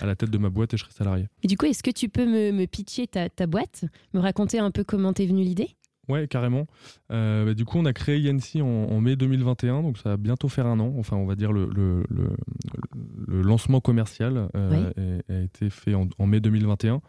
à 0.00 0.06
la 0.06 0.16
tête 0.16 0.30
de 0.30 0.38
ma 0.38 0.50
boîte 0.50 0.74
et 0.74 0.76
je 0.76 0.84
serai 0.84 0.92
salarié. 0.92 1.26
Et 1.42 1.48
du 1.48 1.56
coup, 1.56 1.66
est-ce 1.66 1.82
que 1.82 1.90
tu 1.90 2.08
peux 2.08 2.26
me, 2.26 2.52
me 2.52 2.66
pitcher 2.66 3.06
ta, 3.06 3.28
ta, 3.28 3.46
boîte, 3.46 3.84
me 4.14 4.20
raconter 4.20 4.58
un 4.58 4.70
peu 4.70 4.84
comment 4.84 5.12
t'es 5.12 5.26
venue 5.26 5.42
l'idée? 5.42 5.76
Ouais, 6.08 6.26
carrément. 6.26 6.66
Euh, 7.12 7.44
bah, 7.44 7.54
du 7.54 7.64
coup, 7.64 7.78
on 7.78 7.84
a 7.84 7.92
créé 7.92 8.18
Yancy 8.18 8.62
en, 8.62 9.00
mai 9.00 9.14
2021, 9.14 9.82
donc 9.82 9.98
ça 9.98 10.10
va 10.10 10.16
bientôt 10.16 10.48
faire 10.48 10.66
un 10.66 10.80
an. 10.80 10.94
Enfin, 10.98 11.16
on 11.16 11.26
va 11.26 11.34
dire 11.34 11.52
le, 11.52 11.68
le, 11.74 12.02
le, 12.08 13.42
lancement 13.42 13.80
commercial 13.80 14.48
euh, 14.56 15.20
a, 15.28 15.40
été 15.40 15.68
fait 15.68 15.94
en, 15.94 16.08
en 16.18 16.26
mai 16.26 16.40
2021. 16.40 17.02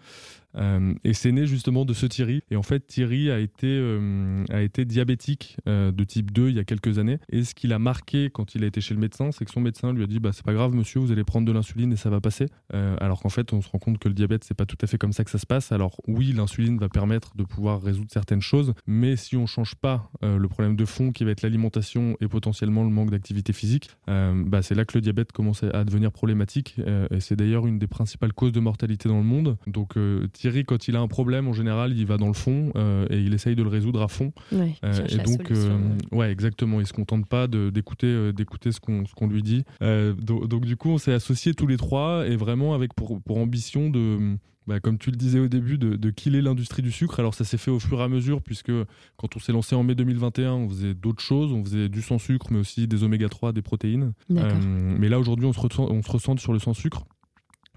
Euh, 0.56 0.94
et 1.04 1.14
c'est 1.14 1.32
né 1.32 1.46
justement 1.46 1.86
de 1.86 1.94
ce 1.94 2.06
Thierry. 2.06 2.42
Et 2.50 2.56
en 2.56 2.64
fait, 2.64 2.86
Thierry 2.88 3.30
a 3.30 3.40
été, 3.40 3.68
euh, 3.68 4.44
a 4.50 4.62
été 4.62 4.86
diabétique 4.86 5.58
euh, 5.68 5.92
de 5.92 6.04
type 6.04 6.32
2 6.32 6.50
il 6.50 6.56
y 6.56 6.60
a 6.60 6.64
quelques 6.64 7.00
années. 7.00 7.20
Et 7.30 7.44
ce 7.44 7.54
qu'il 7.54 7.74
a 7.74 7.80
marqué 7.80 8.30
quand 8.30 8.56
il 8.56 8.64
a 8.64 8.68
été 8.68 8.82
chez 8.82 8.94
le 8.94 9.00
médecin, 9.00 9.32
c'est 9.32 9.46
que 9.46 9.52
son 9.52 9.62
médecin 9.62 9.94
lui 9.94 10.04
a 10.04 10.08
dit 10.08 10.20
bah, 10.20 10.32
C'est 10.34 10.46
pas 10.46 10.54
grave, 10.54 10.74
monsieur, 10.74 11.00
vous 11.00 11.12
allez 11.12 11.24
prendre 11.24 11.48
de 11.48 11.52
l'insuline 11.52 11.94
et 11.94 11.98
ça 11.98 12.10
va 12.10 12.22
passer. 12.22 12.48
alors 12.72 13.22
qu'en 13.22 13.30
fait, 13.30 13.54
on 13.54 13.62
se 13.62 13.70
rend 13.70 13.80
compte 13.80 14.00
que 14.00 14.08
le 14.08 14.14
diabète, 14.14 14.44
c'est 14.44 14.56
pas 14.56 14.66
tout 14.66 14.78
à 14.82 14.88
fait 14.88 14.98
comme 14.98 15.14
ça 15.14 15.24
que 15.24 15.32
ça 15.32 15.38
se 15.38 15.46
passe. 15.46 15.72
Alors, 15.72 16.00
oui, 16.08 16.34
l'insuline 16.34 16.78
va 16.78 16.90
permettre 16.90 17.36
de 17.36 17.44
pouvoir 17.44 17.82
résoudre 17.82 18.10
certaines 18.12 18.42
choses, 18.42 18.74
mais 18.88 19.16
si 19.16 19.38
on 19.38 19.46
change 19.46 19.76
pas 19.76 20.12
le 20.22 20.48
problème 20.48 20.76
de 20.76 20.86
fond 20.86 21.12
qui 21.12 21.24
va 21.24 21.32
être 21.32 21.42
l'alimentation 21.42 22.16
et 22.22 22.28
potentiellement 22.28 22.84
le 22.84 22.90
manque 22.90 23.12
d'activité 23.12 23.54
physique, 23.54 23.90
bah, 24.08 24.62
c'est 24.62 24.76
là 24.76 24.86
que 24.86 24.98
le 24.98 25.02
diabète 25.02 25.32
commence 25.32 25.64
à 25.64 25.84
devenir 25.84 26.12
problématique. 26.12 26.76
et 27.12 27.20
c'est 27.20 27.36
d'ailleurs 27.36 27.68
une 27.68 27.80
des 27.80 27.88
principales 27.88 28.34
causes 28.34 28.52
de 28.52 28.60
mortalité 28.60 29.10
dans 29.10 29.18
le 29.18 29.26
monde. 29.26 29.58
Donc, 29.68 29.96
Thierry, 30.40 30.64
quand 30.64 30.88
il 30.88 30.96
a 30.96 31.02
un 31.02 31.10
problème, 31.10 31.50
en 31.50 31.54
général, 31.54 31.92
il 31.98 32.06
va 32.06 32.16
dans 32.16 32.28
le 32.28 32.34
fond 32.34 32.72
euh, 32.78 33.06
et 33.10 33.20
il 33.20 33.34
essaye 33.34 33.58
de 33.58 33.64
le 33.64 33.68
résoudre 33.68 34.02
à 34.02 34.08
fond. 34.08 34.32
Ouais, 34.54 34.74
euh, 34.86 35.06
et 35.10 35.18
donc, 35.18 35.52
euh, 35.52 35.78
ouais, 36.14 36.32
exactement. 36.32 36.80
Il 36.80 36.88
se 36.88 36.94
contente 36.94 37.28
pas 37.28 37.48
d'écouter, 37.48 38.32
d'écouter 38.32 38.72
ce 38.72 38.80
qu'on, 38.80 39.06
ce 39.06 39.14
qu'on 39.14 39.28
lui 39.28 39.44
dit. 39.44 39.66
Donc, 39.82 40.48
donc, 40.48 40.66
du 40.66 40.78
coup, 40.78 40.92
on 40.92 40.98
s'est 40.98 41.12
associés 41.12 41.54
tous 41.54 41.68
les 41.68 41.76
trois 41.76 42.26
et 42.26 42.38
vraiment 42.38 42.74
avec 42.74 42.94
pour, 42.94 43.22
pour 43.22 43.38
ambition 43.38 43.90
de 43.90 44.38
bah, 44.66 44.80
comme 44.80 44.98
tu 44.98 45.10
le 45.10 45.18
disais 45.18 45.40
au 45.40 45.48
début, 45.48 45.78
de, 45.78 45.96
de 45.96 46.10
killer 46.10 46.42
l'industrie 46.42 46.84
du 46.84 46.92
sucre. 46.92 47.20
Alors 47.20 47.34
ça 47.34 47.44
s'est 47.44 47.58
fait 47.58 47.72
au 47.72 47.80
fur 47.80 48.00
et 48.00 48.04
à 48.04 48.08
mesure, 48.08 48.42
puisque 48.42 48.72
quand 49.18 49.36
on 49.36 49.40
s'est 49.40 49.52
lancé 49.52 49.76
en 49.76 49.84
mai 49.84 49.96
2021, 49.96 50.54
on 50.54 50.70
faisait 50.70 50.94
d'autres 50.94 51.24
choses. 51.24 51.52
On 51.52 51.66
faisait 51.66 51.90
du 51.90 52.02
sans 52.02 52.20
sucre, 52.20 52.48
mais 52.52 52.60
aussi 52.60 52.88
des 52.88 53.04
oméga 53.04 53.28
3, 53.28 53.52
des 53.52 53.62
protéines. 53.62 54.14
mais 54.30 55.10
là, 55.10 55.20
aujourd'hui, 55.20 55.48
on, 55.48 55.54
se 55.54 55.60
on 55.82 56.02
se 56.02 56.12
ressent 56.12 56.38
sur 56.38 56.54
le 56.54 56.60
sans 56.60 56.74
sucre 56.74 57.04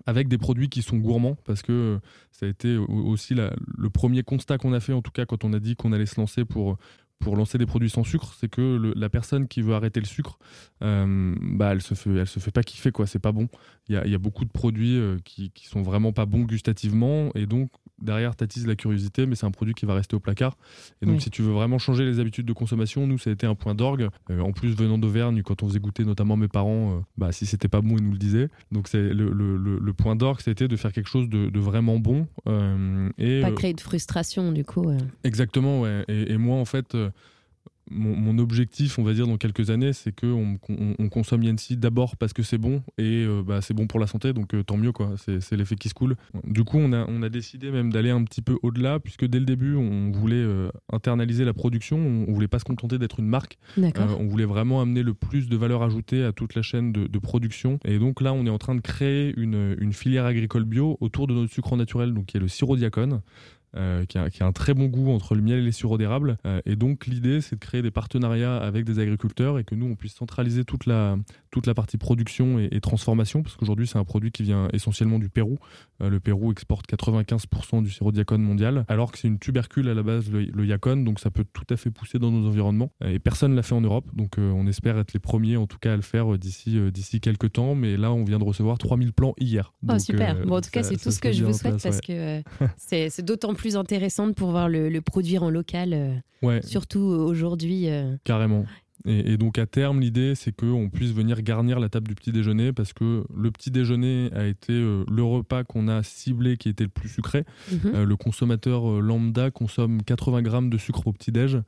avec 0.06 0.28
des 0.28 0.38
produits 0.38 0.68
qui 0.68 0.82
sont 0.82 0.96
gourmands, 0.96 1.36
parce 1.44 1.62
que 1.62 1.72
euh, 1.72 1.98
ça 2.30 2.46
a 2.46 2.48
été 2.48 2.76
aussi 2.76 3.34
le 3.34 3.90
premier 3.90 4.22
constat 4.22 4.58
qu'on 4.58 4.72
a 4.72 4.80
fait, 4.80 4.92
en 4.92 5.02
tout 5.02 5.12
cas 5.12 5.26
quand 5.26 5.44
on 5.44 5.52
a 5.52 5.60
dit 5.60 5.76
qu'on 5.76 5.92
allait 5.92 6.06
se 6.06 6.20
lancer 6.20 6.44
pour, 6.44 6.78
pour 7.22 7.36
lancer 7.36 7.56
des 7.56 7.66
produits 7.66 7.88
sans 7.88 8.04
sucre, 8.04 8.34
c'est 8.38 8.48
que 8.48 8.92
la 8.96 9.08
personne 9.08 9.48
qui 9.48 9.62
veut 9.62 9.74
arrêter 9.74 10.00
le 10.00 10.06
sucre, 10.06 10.38
euh, 10.82 11.34
bah, 11.40 11.70
elle 11.72 11.80
se 11.80 11.94
fait, 11.94 12.10
elle 12.10 12.26
se 12.26 12.40
fait 12.40 12.50
pas 12.50 12.62
kiffer 12.62 12.90
quoi. 12.90 13.06
C'est 13.06 13.18
pas 13.18 13.32
bon. 13.32 13.48
Il 13.88 13.94
y 13.94 14.14
a, 14.14 14.18
beaucoup 14.18 14.44
de 14.44 14.50
produits 14.50 14.96
euh, 14.96 15.18
qui, 15.24 15.50
qui 15.50 15.66
sont 15.66 15.82
vraiment 15.82 16.12
pas 16.12 16.26
bons 16.26 16.42
gustativement, 16.42 17.30
et 17.34 17.46
donc 17.46 17.70
derrière 18.02 18.36
t'attises 18.36 18.66
la 18.66 18.74
curiosité, 18.74 19.26
mais 19.26 19.34
c'est 19.34 19.46
un 19.46 19.50
produit 19.50 19.74
qui 19.74 19.86
va 19.86 19.94
rester 19.94 20.16
au 20.16 20.20
placard. 20.20 20.56
Et 21.00 21.06
donc, 21.06 21.22
si 21.22 21.30
tu 21.30 21.42
veux 21.42 21.52
vraiment 21.52 21.78
changer 21.78 22.04
les 22.04 22.20
habitudes 22.20 22.46
de 22.46 22.52
consommation, 22.52 23.06
nous, 23.06 23.18
ça 23.18 23.30
a 23.30 23.32
été 23.32 23.46
un 23.46 23.54
point 23.54 23.74
d'orgue. 23.74 24.08
Euh, 24.30 24.40
en 24.40 24.52
plus, 24.52 24.74
venant 24.74 24.98
d'Auvergne, 24.98 25.42
quand 25.42 25.62
on 25.62 25.68
faisait 25.68 25.78
goûter 25.78 26.04
notamment 26.04 26.36
mes 26.36 26.48
parents, 26.48 26.96
euh, 26.96 27.00
bah, 27.16 27.32
si 27.32 27.46
c'était 27.46 27.68
pas 27.68 27.80
bon, 27.80 27.96
ils 27.96 28.04
nous 28.04 28.12
le 28.12 28.18
disaient. 28.18 28.48
Donc, 28.70 28.88
c'est 28.88 29.00
le, 29.00 29.30
le, 29.30 29.56
le, 29.56 29.92
point 29.92 30.16
d'orgue, 30.16 30.40
c'était 30.40 30.68
de 30.68 30.76
faire 30.76 30.92
quelque 30.92 31.08
chose 31.08 31.28
de, 31.28 31.48
de 31.48 31.60
vraiment 31.60 31.98
bon. 31.98 32.26
Euh, 32.48 33.08
et, 33.18 33.40
pas 33.40 33.52
créer 33.52 33.74
de 33.74 33.80
frustration, 33.80 34.52
du 34.52 34.64
coup. 34.64 34.90
Exactement, 35.24 35.80
ouais. 35.82 36.04
Et, 36.08 36.32
et 36.32 36.36
moi, 36.38 36.56
en 36.56 36.64
fait 36.64 36.96
mon, 37.90 38.38
objectif, 38.38 38.98
on 38.98 39.02
va 39.02 39.12
dire, 39.12 39.26
dans 39.26 39.36
quelques 39.36 39.70
années, 39.70 39.92
c'est 39.92 40.12
qu'on 40.12 40.58
on, 40.98 41.08
consomme 41.08 41.42
Yancy 41.42 41.76
d'abord 41.76 42.16
parce 42.16 42.32
que 42.32 42.42
c'est 42.42 42.58
bon 42.58 42.82
et 42.96 43.24
euh, 43.24 43.42
bah, 43.44 43.60
c'est 43.60 43.74
bon 43.74 43.86
pour 43.86 44.00
la 44.00 44.06
santé, 44.06 44.32
donc 44.32 44.54
euh, 44.54 44.62
tant 44.62 44.76
mieux, 44.76 44.92
quoi. 44.92 45.14
C'est 45.16 45.56
l'effet 45.56 45.76
qui 45.76 45.88
se 45.88 45.94
coule. 45.94 46.16
Du 46.44 46.64
coup, 46.64 46.78
on 46.78 46.92
a, 46.92 47.04
on 47.08 47.22
a 47.22 47.28
décidé 47.28 47.70
même 47.70 47.92
d'aller 47.92 48.10
un 48.10 48.24
petit 48.24 48.42
peu 48.42 48.58
au-delà, 48.62 49.00
puisque 49.00 49.26
dès 49.26 49.38
le 49.38 49.44
début, 49.44 49.74
on 49.74 50.10
voulait 50.10 50.36
euh, 50.36 50.70
internaliser 50.90 51.44
la 51.44 51.52
production, 51.52 51.98
on, 51.98 52.32
voulait 52.32 52.48
pas 52.48 52.58
se 52.58 52.64
contenter 52.64 52.98
d'être 52.98 53.20
une 53.20 53.26
marque. 53.26 53.58
on 53.76 54.26
voulait 54.26 54.46
vraiment 54.46 54.80
amener 54.80 55.02
le 55.02 55.14
plus 55.14 55.48
de 55.48 55.56
valeur 55.56 55.82
ajoutée 55.82 56.24
à 56.24 56.32
toute 56.32 56.54
la 56.54 56.62
chaîne 56.62 56.92
de, 56.92 57.18
production. 57.18 57.78
Et 57.84 57.98
donc 57.98 58.20
là, 58.20 58.32
on 58.32 58.46
est 58.46 58.50
en 58.50 58.58
train 58.58 58.74
de 58.74 58.80
créer 58.80 59.32
une, 59.36 59.76
une 59.78 59.92
filière 59.92 60.24
agricole 60.24 60.64
bio 60.64 60.96
autour 61.00 61.28
de 61.28 61.34
notre 61.34 61.52
sucre 61.52 61.76
naturel, 61.76 62.14
donc 62.14 62.26
qui 62.26 62.36
est 62.36 62.40
le 62.40 62.48
sirop 62.48 62.76
diacone. 62.76 63.20
Euh, 63.74 64.04
qui, 64.04 64.18
a, 64.18 64.28
un 64.46 64.52
très 64.52 64.74
bon 64.74 64.84
goût 64.84 65.10
entre 65.10 65.34
le 65.34 65.40
miel 65.40 65.60
et 65.60 65.62
les 65.62 65.72
sureaux 65.72 65.96
d'érable. 65.96 66.36
Euh, 66.44 66.60
et 66.66 66.76
donc 66.76 67.06
l'idée, 67.06 67.40
c'est 67.40 67.54
de 67.54 67.60
créer 67.60 67.80
des 67.80 67.90
partenariats 67.90 68.58
avec 68.58 68.84
des 68.84 68.98
agriculteurs 68.98 69.58
et 69.58 69.64
que 69.64 69.74
nous, 69.74 69.86
on 69.86 69.94
puisse 69.94 70.14
centraliser 70.14 70.66
toute 70.66 70.84
la, 70.84 71.16
toute 71.50 71.66
la 71.66 71.72
partie 71.72 71.96
production 71.96 72.58
et, 72.58 72.80
transformation, 72.82 73.42
parce 73.42 73.56
qu'aujourd'hui, 73.56 73.86
c'est 73.86 73.96
un 73.96 74.04
produit 74.04 74.30
qui 74.30 74.42
vient 74.42 74.68
essentiellement 74.74 75.18
du 75.18 75.30
Pérou. 75.30 75.58
Euh, 76.02 76.10
le 76.10 76.20
Pérou 76.20 76.52
exporte 76.52 76.86
95% 76.86 77.82
du 77.82 77.90
sirop 77.90 78.12
diacone 78.12 78.42
mondial, 78.42 78.84
alors 78.88 79.10
que 79.10 79.18
c'est 79.18 79.28
une 79.28 79.38
tubercule 79.38 79.88
à 79.88 79.94
la 79.94 80.02
base, 80.02 80.30
le, 80.30 80.42
le 80.42 80.66
yacone, 80.66 81.04
donc 81.04 81.18
ça 81.18 81.30
peut 81.30 81.44
tout 81.50 81.64
à 81.70 81.76
fait 81.78 81.90
pousser 81.90 82.18
dans 82.18 82.30
nos 82.30 82.46
environnements. 82.46 82.90
et 83.02 83.20
personne 83.20 83.52
ne 83.52 83.56
l'a 83.56 83.62
fait 83.62 83.74
en 83.74 83.80
Europe, 83.80 84.04
donc 84.12 84.34
on 84.36 84.66
espère 84.66 84.98
être 84.98 85.14
les 85.14 85.20
premiers, 85.20 85.56
en 85.56 85.66
tout 85.66 85.78
cas, 85.78 85.94
à 85.94 85.96
le 85.96 86.02
faire 86.02 86.36
d'ici 86.36 86.78
d'ici 86.90 87.20
quelques 87.20 87.52
temps. 87.52 87.74
Mais 87.74 87.96
là, 87.96 88.12
on 88.12 88.24
vient 88.24 88.38
de 88.38 88.44
recevoir 88.44 88.76
3000 88.76 89.12
plans 89.12 89.34
hier. 89.38 89.72
oh, 89.88 89.98
super. 89.98 90.44
bon, 90.44 90.56
en 90.56 90.60
tout 90.60 90.70
cas, 90.70 90.82
c'est 90.82 90.98
tout 90.98 91.10
ce 91.10 91.20
que 91.20 91.32
je 91.32 91.44
vous 91.44 91.54
souhaite, 91.54 91.82
parce 91.82 92.00
que 92.00 92.42
c'est 92.76 93.24
d'autant 93.24 93.54
plus 93.54 93.61
plus 93.62 93.76
intéressant 93.76 94.26
de 94.26 94.32
pouvoir 94.32 94.68
le, 94.68 94.88
le 94.88 95.00
produire 95.00 95.44
en 95.44 95.48
local, 95.48 95.92
euh, 96.42 96.60
surtout 96.62 96.98
aujourd'hui. 96.98 97.88
Euh. 97.88 98.16
Carrément. 98.24 98.64
Et, 99.04 99.36
donc 99.36 99.58
à 99.58 99.66
terme, 99.66 100.00
l'idée, 100.00 100.34
c'est 100.34 100.54
qu'on 100.54 100.88
puisse 100.88 101.12
venir 101.12 101.42
garnir 101.42 101.80
la 101.80 101.88
table 101.88 102.08
du 102.08 102.14
petit 102.14 102.32
déjeuner 102.32 102.72
parce 102.72 102.92
que 102.92 103.24
le 103.34 103.50
petit 103.50 103.70
déjeuner 103.70 104.30
a 104.34 104.46
été 104.46 104.72
euh, 104.72 105.04
le 105.10 105.22
repas 105.24 105.64
qu'on 105.64 105.88
a 105.88 106.02
ciblé 106.02 106.56
qui 106.56 106.68
était 106.68 106.84
le 106.84 106.90
plus 106.90 107.08
sucré. 107.08 107.44
Mhm. 107.70 107.78
Euh, 107.94 108.04
le 108.04 108.16
consommateur 108.16 108.88
euh, 108.88 109.00
lambda 109.00 109.50
consomme 109.50 110.02
80 110.02 110.42
grammes 110.42 110.70
de 110.70 110.78
sucre 110.78 111.06
au 111.06 111.12
petit 111.12 111.32
déj. 111.32 111.58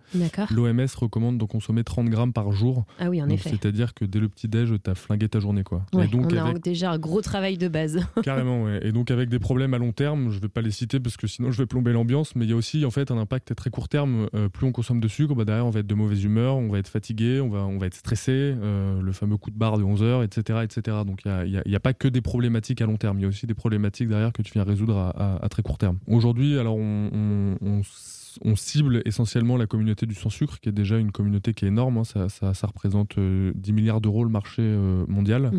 L'OMS 0.50 0.86
recommande 0.96 1.38
de 1.38 1.44
consommer 1.44 1.82
30 1.82 2.08
grammes 2.08 2.32
par 2.32 2.52
jour. 2.52 2.84
Ah 2.98 3.10
oui, 3.10 3.20
en 3.22 3.28
effet. 3.28 3.50
C'est-à-dire 3.50 3.94
que 3.94 4.04
dès 4.04 4.20
le 4.20 4.28
petit 4.28 4.48
déj, 4.48 4.72
tu 4.82 4.90
as 4.90 4.94
flingué 4.94 5.28
ta 5.28 5.40
journée. 5.40 5.64
Quoi. 5.64 5.84
et 6.00 6.06
donc, 6.06 6.32
on 6.32 6.36
a 6.36 6.54
déjà 6.54 6.92
un 6.92 6.98
gros 6.98 7.20
travail 7.20 7.58
de 7.58 7.68
base. 7.68 8.00
Carrément, 8.22 8.64
ouais. 8.64 8.80
Et 8.86 8.92
donc 8.92 9.10
avec 9.10 9.28
des 9.28 9.38
problèmes 9.38 9.74
à 9.74 9.78
long 9.78 9.92
terme, 9.92 10.30
je 10.30 10.38
vais 10.38 10.48
pas 10.48 10.62
les 10.62 10.70
citer 10.70 11.00
parce 11.00 11.16
que 11.16 11.26
sinon 11.26 11.50
je 11.50 11.58
vais 11.58 11.66
plomber 11.66 11.92
l'ambiance, 11.92 12.36
mais 12.36 12.44
il 12.44 12.50
y 12.50 12.52
a 12.52 12.56
aussi 12.56 12.84
en 12.84 12.90
fait 12.90 13.10
un 13.10 13.18
impact 13.18 13.50
à 13.50 13.54
très 13.54 13.70
court 13.70 13.88
terme. 13.88 14.28
plus 14.52 14.66
on 14.66 14.72
consomme 14.72 15.00
de 15.00 15.08
sucre, 15.08 15.34
bah, 15.34 15.44
derrière 15.44 15.66
on 15.66 15.70
va 15.70 15.80
être 15.80 15.86
de 15.86 15.94
mauvaise 15.94 16.22
humeur, 16.22 16.56
on 16.56 16.68
va 16.68 16.78
être 16.78 16.88
fatigué 16.88 17.23
on 17.40 17.48
va, 17.48 17.60
on 17.60 17.78
va 17.78 17.86
être 17.86 17.94
stressé, 17.94 18.32
euh, 18.32 19.00
le 19.00 19.12
fameux 19.12 19.36
coup 19.36 19.50
de 19.50 19.58
barre 19.58 19.78
de 19.78 19.84
11 19.84 20.02
heures, 20.02 20.22
etc. 20.22 20.60
etc. 20.62 20.98
Donc 21.06 21.22
il 21.24 21.62
n'y 21.66 21.76
a, 21.76 21.80
pas 21.80 21.94
que 21.94 22.08
des 22.08 22.20
problématiques 22.20 22.80
à 22.80 22.86
long 22.86 22.96
terme, 22.96 23.18
il 23.18 23.22
y 23.22 23.24
a 23.24 23.28
aussi 23.28 23.46
des 23.46 23.54
problématiques 23.54 24.08
derrière 24.08 24.32
que 24.32 24.42
tu 24.42 24.52
viens 24.52 24.64
résoudre 24.64 24.96
à, 24.98 25.48
très 25.48 25.62
court 25.62 25.78
terme. 25.78 25.98
Aujourd'hui, 26.06 26.58
alors 26.58 26.76
on, 26.76 27.10
on 27.12 27.56
on 27.60 27.82
cible 28.56 29.02
essentiellement 29.04 29.56
la 29.56 29.66
communauté 29.66 30.06
du 30.06 30.14
sans-sucre, 30.14 30.60
qui 30.60 30.68
est 30.68 30.72
déjà 30.72 30.98
une 30.98 31.12
communauté 31.12 31.54
qui 31.54 31.64
est 31.64 31.68
énorme. 31.68 31.98
Hein. 31.98 32.04
Ça, 32.04 32.66
représente 32.66 33.18
10 33.18 33.20
euh, 33.20 33.52
milliards 33.72 34.00
d'euros 34.00 34.24
le 34.24 34.30
marché 34.30 34.62
euh, 34.62 35.04
mondial. 35.08 35.50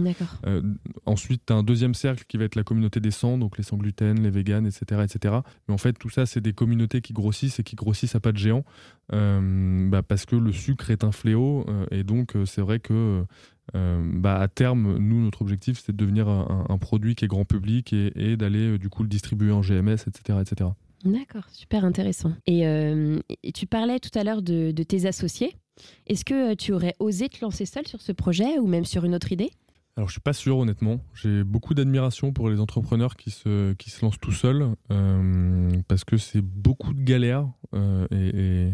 Euh, 0.46 0.62
ensuite, 1.06 1.44
tu 1.48 1.54
as 1.54 1.56
un 1.56 1.64
deuxième 1.64 1.94
cercle 1.94 2.24
qui 2.28 2.38
va 2.38 2.46
être 2.46 2.56
la 2.56 2.64
communauté 2.64 3.00
des 3.00 3.12
sans, 3.12 3.38
donc 3.38 3.58
les 3.58 3.64
sans 3.64 3.78
gluten, 3.78 4.22
les 4.22 4.30
véganes, 4.30 4.66
etc., 4.66 5.04
etc. 5.04 5.36
Mais 5.68 5.74
en 5.74 5.78
fait, 5.78 5.94
tout 5.94 6.10
ça, 6.10 6.26
c'est 6.26 6.42
des 6.42 6.54
communautés 6.54 7.02
qui 7.02 7.14
grossissent 7.14 7.60
et 7.60 7.64
qui 7.64 7.76
grossissent 7.76 8.16
à 8.16 8.20
pas 8.20 8.32
de 8.32 8.38
géant, 8.38 8.64
bah, 9.10 10.02
parce 10.02 10.26
que 10.26 10.36
le 10.36 10.52
sucre 10.52 10.90
est 10.92 11.04
un 11.04 11.12
fléau. 11.12 11.66
et 11.92 12.04
donc, 12.04 12.34
c'est 12.46 12.62
vrai 12.62 12.80
que 12.80 13.24
bah, 13.74 14.40
à 14.40 14.48
terme, 14.48 14.98
nous, 14.98 15.22
notre 15.24 15.42
objectif, 15.42 15.82
c'est 15.84 15.92
de 15.92 15.98
devenir 15.98 16.28
un, 16.28 16.78
produit 16.78 17.16
qui 17.16 17.26
est 17.26 17.28
grand 17.28 17.46
public 17.46 17.94
et, 17.94 18.12
et 18.16 18.38
d'aller 18.38 18.78
du 18.78 18.90
coup 18.90 19.04
le 19.04 19.10
distribuer 19.10 19.52
en 19.52 19.62
GMS, 19.62 20.08
etc., 20.08 20.40
etc. 20.42 20.70
D'accord, 21.04 21.48
super 21.52 21.86
intéressant. 21.86 22.34
Euh, 22.50 23.20
et, 23.44 23.52
tu 23.52 23.68
parlais 23.68 24.00
tout 24.00 24.18
à 24.18 24.24
l'heure 24.24 24.42
de, 24.42 24.72
tes 24.72 25.06
associés. 25.06 25.56
Est-ce 26.08 26.24
que 26.26 26.52
euh, 26.52 26.56
tu 26.56 26.72
aurais 26.72 26.96
osé 27.00 27.30
te 27.30 27.44
lancer 27.44 27.66
seul 27.66 27.86
sur 27.88 28.02
ce 28.02 28.12
projet 28.12 28.60
ou 28.60 28.68
même 28.68 28.86
sur 28.86 29.06
une 29.06 29.14
autre 29.14 29.32
idée? 29.32 29.52
Alors 29.98 30.10
je 30.10 30.14
suis 30.14 30.22
pas 30.22 30.34
sûr 30.34 30.58
honnêtement. 30.58 31.00
J'ai 31.14 31.44
beaucoup 31.44 31.74
d'admiration 31.74 32.34
pour 32.34 32.50
les 32.50 32.60
entrepreneurs 32.60 33.16
qui 33.16 33.32
se, 33.32 33.74
qui 33.74 33.90
se 33.90 34.04
lancent 34.04 34.20
tout 34.20 34.32
seuls 34.32 34.76
euh, 34.92 35.72
parce 35.88 36.04
que 36.04 36.18
c'est 36.18 36.42
beaucoup 36.42 36.94
de 36.94 37.02
galères 37.02 37.48
et, 38.12 38.72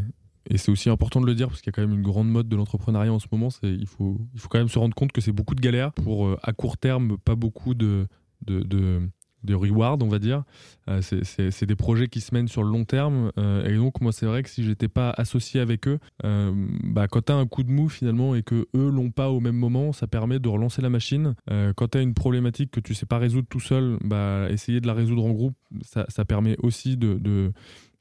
c'est 0.55 0.71
aussi 0.71 0.89
important 0.89 1.21
de 1.21 1.27
le 1.27 1.35
dire 1.35 1.47
parce 1.47 1.61
qu'il 1.61 1.67
y 1.67 1.73
a 1.73 1.73
quand 1.73 1.87
même 1.87 1.97
une 1.97 2.03
grande 2.03 2.27
mode 2.27 2.49
de 2.49 2.55
l'entrepreneuriat 2.55 3.13
en 3.13 3.19
ce 3.19 3.27
moment. 3.31 3.49
Il 3.61 3.85
faut, 3.85 4.19
il 4.33 4.39
faut 4.39 4.49
quand 4.49 4.57
même 4.57 4.67
se 4.67 4.79
rendre 4.79 4.95
compte 4.95 5.11
que 5.11 5.21
c'est 5.21 5.31
beaucoup 5.31 5.53
de 5.53 5.61
galères 5.61 5.93
pour, 5.93 6.25
euh, 6.25 6.39
à 6.41 6.53
court 6.53 6.77
terme, 6.77 7.17
pas 7.19 7.35
beaucoup 7.35 7.75
de, 7.75 8.07
de 8.41 9.07
de 9.43 9.53
reward, 9.53 10.01
on 10.03 10.07
va 10.07 10.19
dire. 10.19 10.43
Euh, 10.89 11.01
c'est 11.01 11.65
des 11.65 11.75
projets 11.75 12.07
qui 12.07 12.21
se 12.21 12.33
mènent 12.33 12.47
sur 12.47 12.63
le 12.63 12.69
long 12.69 12.85
terme. 12.85 13.31
Euh, 13.37 13.65
et 13.65 13.75
donc, 13.75 14.01
moi, 14.01 14.11
c'est 14.11 14.25
vrai 14.25 14.43
que 14.43 14.49
si 14.49 14.63
j'étais 14.63 14.87
pas 14.87 15.11
associé 15.11 15.59
avec 15.59 15.87
eux, 15.87 15.99
euh, 16.23 16.51
bah, 16.83 17.07
quand 17.07 17.25
tu 17.25 17.31
as 17.31 17.35
un 17.35 17.47
coup 17.47 17.63
de 17.63 17.71
mou 17.71 17.89
finalement 17.89 18.35
et 18.35 18.43
que 18.43 18.67
eux 18.75 18.89
l'ont 18.89 19.11
pas 19.11 19.29
au 19.29 19.39
même 19.39 19.55
moment, 19.55 19.93
ça 19.93 20.07
permet 20.07 20.39
de 20.39 20.49
relancer 20.49 20.81
la 20.81 20.89
machine. 20.89 21.35
quand 21.75 21.89
tu 21.91 21.97
as 21.97 22.01
une 22.01 22.13
problématique 22.13 22.71
que 22.71 22.79
tu 22.79 22.93
sais 22.93 23.05
pas 23.05 23.17
résoudre 23.17 23.47
tout 23.49 23.59
seul, 23.59 23.97
bah, 24.03 24.47
essayer 24.49 24.81
de 24.81 24.87
la 24.87 24.93
résoudre 24.93 25.25
en 25.25 25.31
groupe, 25.31 25.55
ça, 25.81 26.05
ça 26.09 26.25
permet 26.25 26.57
aussi 26.61 26.97
de 26.97 27.51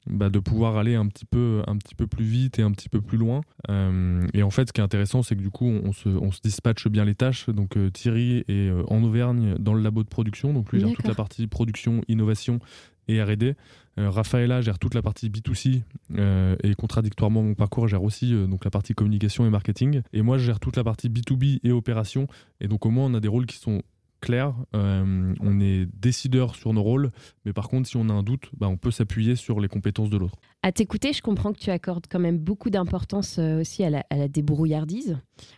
bah, 0.07 0.29
de 0.29 0.39
pouvoir 0.39 0.77
aller 0.77 0.95
un 0.95 1.07
petit, 1.07 1.25
peu, 1.25 1.61
un 1.67 1.77
petit 1.77 1.93
peu 1.93 2.07
plus 2.07 2.25
vite 2.25 2.57
et 2.57 2.63
un 2.63 2.71
petit 2.71 2.89
peu 2.89 3.01
plus 3.01 3.17
loin. 3.17 3.41
Euh, 3.69 4.25
et 4.33 4.41
en 4.41 4.49
fait, 4.49 4.67
ce 4.67 4.73
qui 4.73 4.81
est 4.81 4.83
intéressant, 4.83 5.21
c'est 5.21 5.35
que 5.35 5.41
du 5.41 5.51
coup, 5.51 5.67
on 5.67 5.93
se, 5.93 6.09
on 6.09 6.31
se 6.31 6.41
dispatche 6.41 6.87
bien 6.87 7.05
les 7.05 7.13
tâches. 7.13 7.49
Donc 7.49 7.77
euh, 7.77 7.91
Thierry 7.91 8.43
est 8.47 8.69
euh, 8.69 8.83
en 8.87 9.03
Auvergne 9.03 9.55
dans 9.59 9.75
le 9.75 9.81
labo 9.81 10.03
de 10.03 10.09
production, 10.09 10.53
donc 10.53 10.71
lui 10.71 10.79
gère 10.79 10.93
toute 10.93 11.07
la 11.07 11.13
partie 11.13 11.45
production, 11.47 12.01
innovation 12.07 12.59
et 13.07 13.21
R&D. 13.21 13.55
Raphaëla 13.97 14.61
gère 14.61 14.79
toute 14.79 14.95
la 14.95 15.01
partie 15.01 15.29
B2C 15.29 15.81
et 16.17 16.75
contradictoirement 16.75 17.43
mon 17.43 17.55
parcours 17.55 17.89
gère 17.89 18.03
aussi 18.03 18.31
donc 18.47 18.63
la 18.63 18.71
partie 18.71 18.93
communication 18.93 19.45
et 19.45 19.49
marketing. 19.49 20.01
Et 20.13 20.21
moi 20.21 20.37
je 20.37 20.45
gère 20.45 20.61
toute 20.61 20.77
la 20.77 20.83
partie 20.85 21.09
B2B 21.09 21.59
et 21.63 21.71
opération. 21.71 22.27
Et 22.61 22.69
donc 22.69 22.85
au 22.85 22.89
moins 22.89 23.07
on 23.07 23.13
a 23.13 23.19
des 23.19 23.27
rôles 23.27 23.47
qui 23.47 23.57
sont 23.57 23.81
clair. 24.21 24.53
Euh, 24.75 25.33
on 25.41 25.59
est 25.59 25.85
décideur 25.93 26.55
sur 26.55 26.71
nos 26.73 26.81
rôles, 26.81 27.11
mais 27.43 27.51
par 27.51 27.67
contre, 27.67 27.89
si 27.89 27.97
on 27.97 28.07
a 28.07 28.13
un 28.13 28.23
doute, 28.23 28.49
bah, 28.57 28.67
on 28.69 28.77
peut 28.77 28.91
s'appuyer 28.91 29.35
sur 29.35 29.59
les 29.59 29.67
compétences 29.67 30.09
de 30.09 30.17
l'autre. 30.17 30.37
À 30.63 30.71
t'écouter, 30.71 31.11
je 31.11 31.21
comprends 31.21 31.51
que 31.51 31.59
tu 31.59 31.71
accordes 31.71 32.05
quand 32.09 32.19
même 32.19 32.37
beaucoup 32.37 32.69
d'importance 32.69 33.39
euh, 33.39 33.61
aussi 33.61 33.83
à 33.83 33.89
la, 33.89 34.27
débrouillardise. 34.27 35.17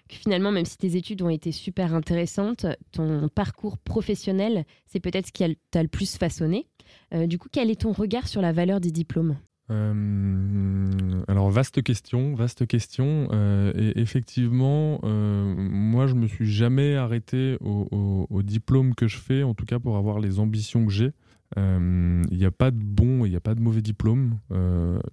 Que 0.10 0.16
finalement, 0.16 0.52
même 0.52 0.66
si 0.66 0.78
tes 0.78 0.96
études 0.96 1.22
ont 1.22 1.30
été 1.30 1.52
super 1.52 1.94
intéressantes, 1.94 2.66
ton 2.92 3.28
parcours 3.28 3.78
professionnel, 3.78 4.66
c'est 4.88 5.00
peut-être 5.00 5.28
ce 5.28 5.32
qui 5.32 5.58
t'a 5.70 5.84
le 5.84 5.90
plus 5.90 6.18
façonné. 6.18 6.68
Euh, 7.14 7.28
du 7.28 7.38
coup, 7.38 7.50
quel 7.52 7.70
est 7.70 7.82
ton 7.82 7.92
regard 7.92 8.28
sur 8.28 8.42
la 8.42 8.54
valeur 8.54 8.80
des 8.80 8.92
diplômes? 8.92 9.38
Euh, 9.74 11.24
alors 11.28 11.50
vaste 11.50 11.82
question, 11.82 12.36
vaste 12.36 12.68
question. 12.68 13.28
Euh, 13.32 13.74
et 13.76 14.00
effectivement, 14.00 15.00
euh, 15.04 15.54
moi 15.58 16.08
je 16.08 16.14
me 16.14 16.28
suis 16.28 16.50
jamais 16.50 16.96
arrêté 16.96 17.58
au, 17.62 18.28
diplôme 18.44 18.94
que 18.94 19.08
je 19.08 19.18
fais, 19.18 19.44
en 19.44 19.54
tout 19.54 19.66
cas 19.66 19.80
pour 19.80 19.98
avoir 19.98 20.20
les 20.20 20.40
ambitions 20.40 20.86
que 20.86 20.92
j'ai. 20.92 21.12
Il 21.56 22.38
n'y 22.38 22.46
a 22.46 22.52
pas 22.52 22.72
de 22.72 22.78
bon 22.78 23.26
il 23.26 23.30
n'y 23.30 23.36
a 23.36 23.42
pas 23.42 23.56
de 23.56 23.62
mauvais 23.62 23.82
diplôme. 23.82 24.40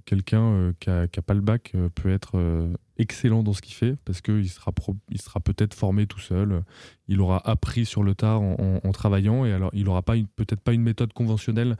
Quelqu'un 0.04 0.73
qui 0.80 0.90
n'a 0.90 1.06
pas 1.25 1.35
le 1.35 1.40
bac 1.40 1.75
peut 1.94 2.11
être 2.11 2.68
excellent 2.99 3.42
dans 3.42 3.52
ce 3.52 3.62
qu'il 3.62 3.75
fait 3.75 3.97
parce 4.04 4.20
qu'il 4.20 4.49
sera, 4.49 4.73
peut-être 4.73 5.75
formé 5.75 6.06
tout 6.06 6.20
seul. 6.20 6.62
Il 7.09 7.20
aura 7.20 7.40
appris 7.49 7.85
sur 7.85 8.02
le 8.02 8.14
tard 8.14 8.40
en, 8.42 8.92
travaillant 8.92 9.44
et 9.44 9.52
alors 9.52 9.70
il 9.73 9.85
n'aura 9.85 10.02
peut-être 10.02 10.61
pas 10.61 10.73
une 10.73 10.82
méthode 10.82 11.12
conventionnelle 11.12 11.76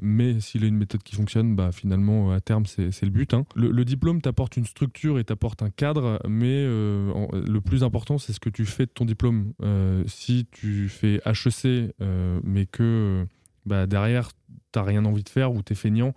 mais 0.00 0.40
s'il 0.40 0.64
a 0.64 0.66
une 0.66 0.76
méthode 0.76 1.02
qui 1.02 1.14
fonctionne, 1.14 1.54
bah, 1.54 1.70
finalement, 1.72 2.32
à 2.32 2.40
terme, 2.40 2.64
c'est 2.66 3.02
le 3.02 3.10
but. 3.10 3.34
Hein. 3.34 3.44
Le, 3.54 3.84
diplôme 3.84 4.20
t'apporte 4.20 4.56
une 4.56 4.64
structure 4.64 5.18
et 5.18 5.24
t'apporte 5.24 5.62
un 5.62 5.70
cadre, 5.70 6.20
mais 6.28 6.64
euh, 6.66 7.12
le 7.32 7.60
plus 7.60 7.84
important, 7.84 8.18
c'est 8.18 8.32
ce 8.32 8.40
que 8.40 8.48
tu 8.48 8.64
fais 8.64 8.86
de 8.86 8.90
ton 8.90 9.04
diplôme. 9.04 9.52
Euh, 9.62 10.02
si 10.06 10.46
tu 10.50 10.88
fais 10.88 11.20
HEC, 11.26 11.94
euh, 12.00 12.40
mais 12.42 12.66
que 12.66 13.26
bah, 13.66 13.86
derrière, 13.86 14.30
t'as 14.72 14.82
rien 14.82 15.04
envie 15.04 15.22
de 15.22 15.28
faire 15.28 15.52
ou 15.52 15.62
t'es 15.62 15.74
feignant, 15.74 16.14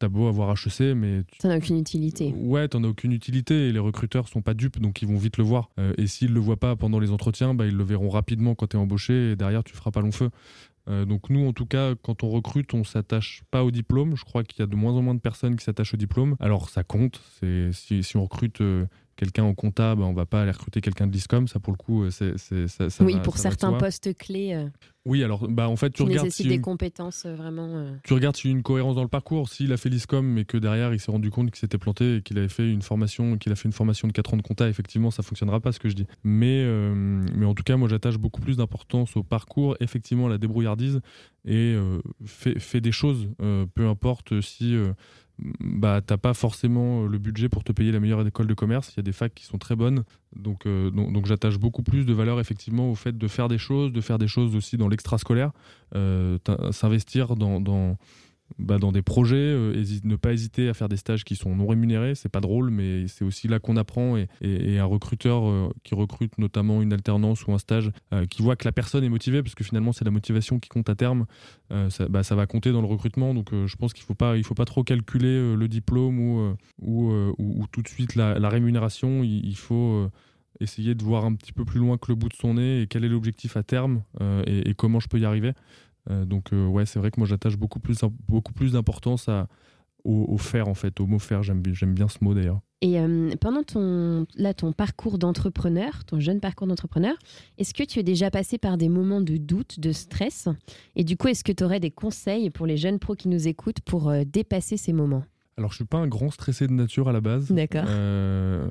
T'as 0.00 0.08
beau 0.08 0.26
avoir 0.26 0.50
HEC, 0.50 0.96
mais. 0.96 1.22
Tu... 1.30 1.38
T'en 1.38 1.50
as 1.50 1.58
aucune 1.58 1.78
utilité. 1.78 2.34
Ouais, 2.36 2.66
t'en 2.66 2.82
as 2.82 2.88
aucune 2.88 3.12
utilité 3.12 3.68
et 3.68 3.72
les 3.72 3.78
recruteurs 3.78 4.26
sont 4.26 4.42
pas 4.42 4.52
dupes, 4.52 4.80
donc 4.80 5.00
ils 5.00 5.06
vont 5.06 5.16
vite 5.16 5.38
le 5.38 5.44
voir. 5.44 5.70
et 5.96 6.08
s'ils 6.08 6.34
le 6.34 6.40
voient 6.40 6.58
pas 6.58 6.74
pendant 6.74 6.98
les 6.98 7.12
entretiens, 7.12 7.54
bah, 7.54 7.66
ils 7.66 7.76
le 7.76 7.84
verront 7.84 8.08
rapidement 8.08 8.56
quand 8.56 8.66
t'es 8.66 8.76
embauché 8.76 9.30
et 9.30 9.36
derrière 9.36 9.62
tu 9.62 9.72
feras 9.72 9.92
pas 9.92 10.00
long 10.00 10.10
feu. 10.10 10.30
Euh, 10.88 11.04
donc 11.04 11.30
nous, 11.30 11.46
en 11.46 11.52
tout 11.52 11.66
cas, 11.66 11.94
quand 12.02 12.24
on 12.24 12.30
recrute, 12.30 12.74
on 12.74 12.84
s'attache 12.84 13.42
pas 13.50 13.64
au 13.64 13.70
diplôme. 13.70 14.16
Je 14.16 14.24
crois 14.24 14.44
qu'il 14.44 14.60
y 14.60 14.62
a 14.62 14.66
de 14.66 14.76
moins 14.76 14.92
en 14.92 15.02
moins 15.02 15.14
de 15.14 15.20
personnes 15.20 15.56
qui 15.56 15.64
s'attachent 15.64 15.94
au 15.94 15.98
diplôme. 15.98 16.36
Alors 16.40 16.68
ça 16.68 16.82
compte. 16.82 17.20
Si, 17.72 18.02
si 18.02 18.16
on 18.16 18.24
recrute 18.24 18.60
euh, 18.60 18.86
quelqu'un 19.20 19.44
en 19.44 19.54
comptable, 19.54 20.02
on 20.02 20.14
va 20.14 20.26
pas 20.26 20.42
aller 20.42 20.50
recruter 20.50 20.80
quelqu'un 20.80 21.06
de 21.06 21.12
l'ISCOM. 21.12 21.46
Ça, 21.46 21.60
pour 21.60 21.72
le 21.72 21.76
coup, 21.76 22.04
euh, 22.04 22.10
c'est 22.10 22.36
ça, 22.68 23.04
Oui, 23.04 23.16
pour 23.22 23.36
certains 23.38 23.72
postes 23.74 24.16
clés. 24.16 24.68
Oui, 25.06 25.24
alors 25.24 25.48
bah 25.48 25.66
en 25.66 25.76
fait 25.76 25.90
tu 25.90 26.02
regardes 26.02 26.28
si 26.28 26.46
des 26.46 26.60
compétences 26.60 27.24
euh, 27.24 27.34
vraiment. 27.34 27.68
Euh. 27.74 27.90
Tu 28.04 28.12
regardes 28.12 28.36
s'il 28.36 28.50
y 28.50 28.52
a 28.52 28.56
une 28.56 28.62
cohérence 28.62 28.96
dans 28.96 29.02
le 29.02 29.08
parcours. 29.08 29.48
S'il 29.48 29.72
a 29.72 29.78
fait 29.78 29.88
l'ISCOM 29.88 30.26
mais 30.26 30.44
que 30.44 30.58
derrière 30.58 30.92
il 30.92 31.00
s'est 31.00 31.10
rendu 31.10 31.30
compte 31.30 31.50
qu'il 31.50 31.58
s'était 31.58 31.78
planté 31.78 32.16
et 32.16 32.22
qu'il 32.22 32.36
avait 32.36 32.50
fait 32.50 32.70
une 32.70 32.82
formation, 32.82 33.38
qu'il 33.38 33.50
a 33.50 33.54
fait 33.54 33.64
une 33.64 33.72
formation 33.72 34.08
de 34.08 34.12
4 34.12 34.34
ans 34.34 34.36
de 34.36 34.42
compta, 34.42 34.68
effectivement 34.68 35.10
ça 35.10 35.22
fonctionnera 35.22 35.58
pas 35.60 35.72
ce 35.72 35.78
que 35.78 35.88
je 35.88 35.94
dis. 35.94 36.06
Mais 36.22 36.64
euh, 36.66 37.22
mais 37.34 37.46
en 37.46 37.54
tout 37.54 37.62
cas 37.62 37.78
moi 37.78 37.88
j'attache 37.88 38.18
beaucoup 38.18 38.42
plus 38.42 38.58
d'importance 38.58 39.16
au 39.16 39.22
parcours, 39.22 39.74
effectivement 39.80 40.26
à 40.26 40.30
la 40.30 40.38
débrouillardise 40.38 41.00
et 41.46 41.74
fait, 42.26 42.58
fait, 42.58 42.82
des 42.82 42.92
choses, 42.92 43.30
peu 43.38 43.88
importe 43.88 44.42
si 44.42 44.76
bah, 45.60 46.00
t'as 46.04 46.16
pas 46.16 46.34
forcément 46.34 47.04
euh, 47.04 47.06
le 47.06 47.18
budget 47.18 47.48
pour 47.48 47.64
te 47.64 47.72
payer 47.72 47.92
la 47.92 48.00
meilleure 48.00 48.26
école 48.26 48.46
de 48.46 48.54
commerce. 48.54 48.92
Il 48.94 48.96
y 48.98 49.00
a 49.00 49.02
des 49.02 49.12
facs 49.12 49.34
qui 49.34 49.44
sont 49.44 49.58
très 49.58 49.76
bonnes. 49.76 50.04
Donc, 50.34 50.66
euh, 50.66 50.90
donc, 50.90 51.26
j'attache 51.26 51.58
beaucoup 51.58 51.82
plus 51.82 52.04
de 52.04 52.12
valeur 52.12 52.40
effectivement 52.40 52.90
au 52.90 52.94
fait 52.94 53.16
de 53.16 53.28
faire 53.28 53.48
des 53.48 53.58
choses, 53.58 53.92
de 53.92 54.00
faire 54.00 54.18
des 54.18 54.28
choses 54.28 54.54
aussi 54.54 54.76
dans 54.76 54.88
l'extrascolaire, 54.88 55.52
euh, 55.94 56.38
s'investir 56.70 57.36
dans 57.36 57.96
bah, 58.58 58.78
dans 58.78 58.92
des 58.92 59.02
projets, 59.02 59.36
euh, 59.36 59.84
ne 60.04 60.16
pas 60.16 60.32
hésiter 60.32 60.68
à 60.68 60.74
faire 60.74 60.88
des 60.88 60.96
stages 60.96 61.24
qui 61.24 61.36
sont 61.36 61.54
non 61.54 61.66
rémunérés. 61.66 62.14
C'est 62.14 62.28
pas 62.28 62.40
drôle, 62.40 62.70
mais 62.70 63.06
c'est 63.08 63.24
aussi 63.24 63.48
là 63.48 63.58
qu'on 63.58 63.76
apprend. 63.76 64.16
Et, 64.40 64.78
un 64.78 64.84
recruteur 64.84 65.48
euh, 65.48 65.70
qui 65.84 65.94
recrute 65.94 66.38
notamment 66.38 66.82
une 66.82 66.92
alternance 66.92 67.46
ou 67.46 67.52
un 67.52 67.58
stage, 67.58 67.90
euh, 68.12 68.26
qui 68.26 68.42
voit 68.42 68.56
que 68.56 68.66
la 68.66 68.72
personne 68.72 69.04
est 69.04 69.08
motivée, 69.08 69.42
parce 69.42 69.54
que 69.54 69.64
finalement 69.64 69.92
c'est 69.92 70.04
la 70.04 70.10
motivation 70.10 70.58
qui 70.58 70.68
compte 70.68 70.88
à 70.88 70.94
terme, 70.94 71.26
ça, 71.88 72.08
bah, 72.08 72.22
ça, 72.22 72.34
va 72.34 72.46
compter 72.46 72.72
dans 72.72 72.80
le 72.80 72.86
recrutement. 72.86 73.34
Donc 73.34 73.50
je 73.52 73.76
pense 73.76 73.92
qu'il 73.92 74.04
faut 74.04 74.14
faut 74.42 74.54
pas 74.54 74.64
trop 74.64 74.82
calculer 74.82 75.54
le 75.54 75.68
diplôme 75.68 76.18
ou, 76.18 76.54
ou, 76.80 77.66
tout 77.70 77.82
de 77.82 77.88
suite 77.88 78.16
la, 78.16 78.48
rémunération. 78.48 79.22
Il, 79.22 79.56
faut 79.56 80.08
essayer 80.58 80.94
de 80.94 81.02
voir 81.04 81.24
un 81.24 81.34
petit 81.34 81.52
peu 81.52 81.64
plus 81.64 81.78
loin 81.78 81.96
que 81.96 82.06
le 82.08 82.16
bout 82.16 82.28
de 82.28 82.34
son 82.34 82.54
nez 82.54 82.82
et 82.82 82.86
quel 82.86 83.04
est 83.04 83.08
l'objectif 83.08 83.56
à 83.56 83.62
terme 83.62 84.02
et, 84.46 84.74
comment 84.74 85.00
je 85.00 85.08
peux 85.08 85.20
y 85.20 85.24
arriver. 85.24 85.52
Euh, 86.08 86.24
donc 86.24 86.52
euh, 86.52 86.66
ouais, 86.66 86.86
c'est 86.86 86.98
vrai 86.98 87.10
que 87.10 87.20
moi 87.20 87.26
j'attache 87.26 87.56
beaucoup 87.56 87.80
plus, 87.80 87.98
beaucoup 88.28 88.52
plus 88.52 88.72
d'importance 88.72 89.28
au, 90.04 90.38
faire 90.38 90.68
en 90.68 90.74
fait, 90.74 91.00
au 91.00 91.06
mot 91.06 91.18
faire. 91.18 91.42
J'aime 91.42 91.60
bien 91.62 92.08
ce 92.08 92.18
mot 92.22 92.34
d'ailleurs. 92.34 92.60
Et 92.82 92.98
euh, 92.98 93.30
pendant 93.38 93.62
ton, 93.62 94.26
là, 94.36 94.54
ton 94.54 94.72
parcours 94.72 95.18
d'entrepreneur, 95.18 96.04
ton 96.06 96.18
jeune 96.18 96.40
parcours 96.40 96.66
d'entrepreneur, 96.66 97.14
est-ce 97.58 97.74
que 97.74 97.82
tu 97.82 97.98
es 97.98 98.02
déjà 98.02 98.30
passé 98.30 98.56
par 98.56 98.78
des 98.78 98.88
moments 98.88 99.20
de 99.20 99.36
doute, 99.36 99.80
de 99.80 99.92
stress? 99.92 100.48
Et 100.96 101.04
du 101.04 101.18
coup, 101.18 101.28
est-ce 101.28 101.44
que 101.44 101.52
tu 101.52 101.62
aurais 101.62 101.80
des 101.80 101.90
conseils 101.90 102.48
pour 102.48 102.66
les 102.66 102.78
jeunes 102.78 102.98
pros 102.98 103.14
qui 103.14 103.28
nous 103.28 103.48
écoutent 103.48 103.80
pour 103.80 104.10
dépasser 104.24 104.78
ces 104.78 104.94
moments? 104.94 105.24
Alors, 105.60 105.72
je 105.72 105.76
suis 105.76 105.84
pas 105.84 105.98
un 105.98 106.06
grand 106.06 106.30
stressé 106.30 106.66
de 106.66 106.72
nature 106.72 107.10
à 107.10 107.12
la 107.12 107.20
base. 107.20 107.52
D'accord. 107.52 107.84
Euh, 107.86 108.70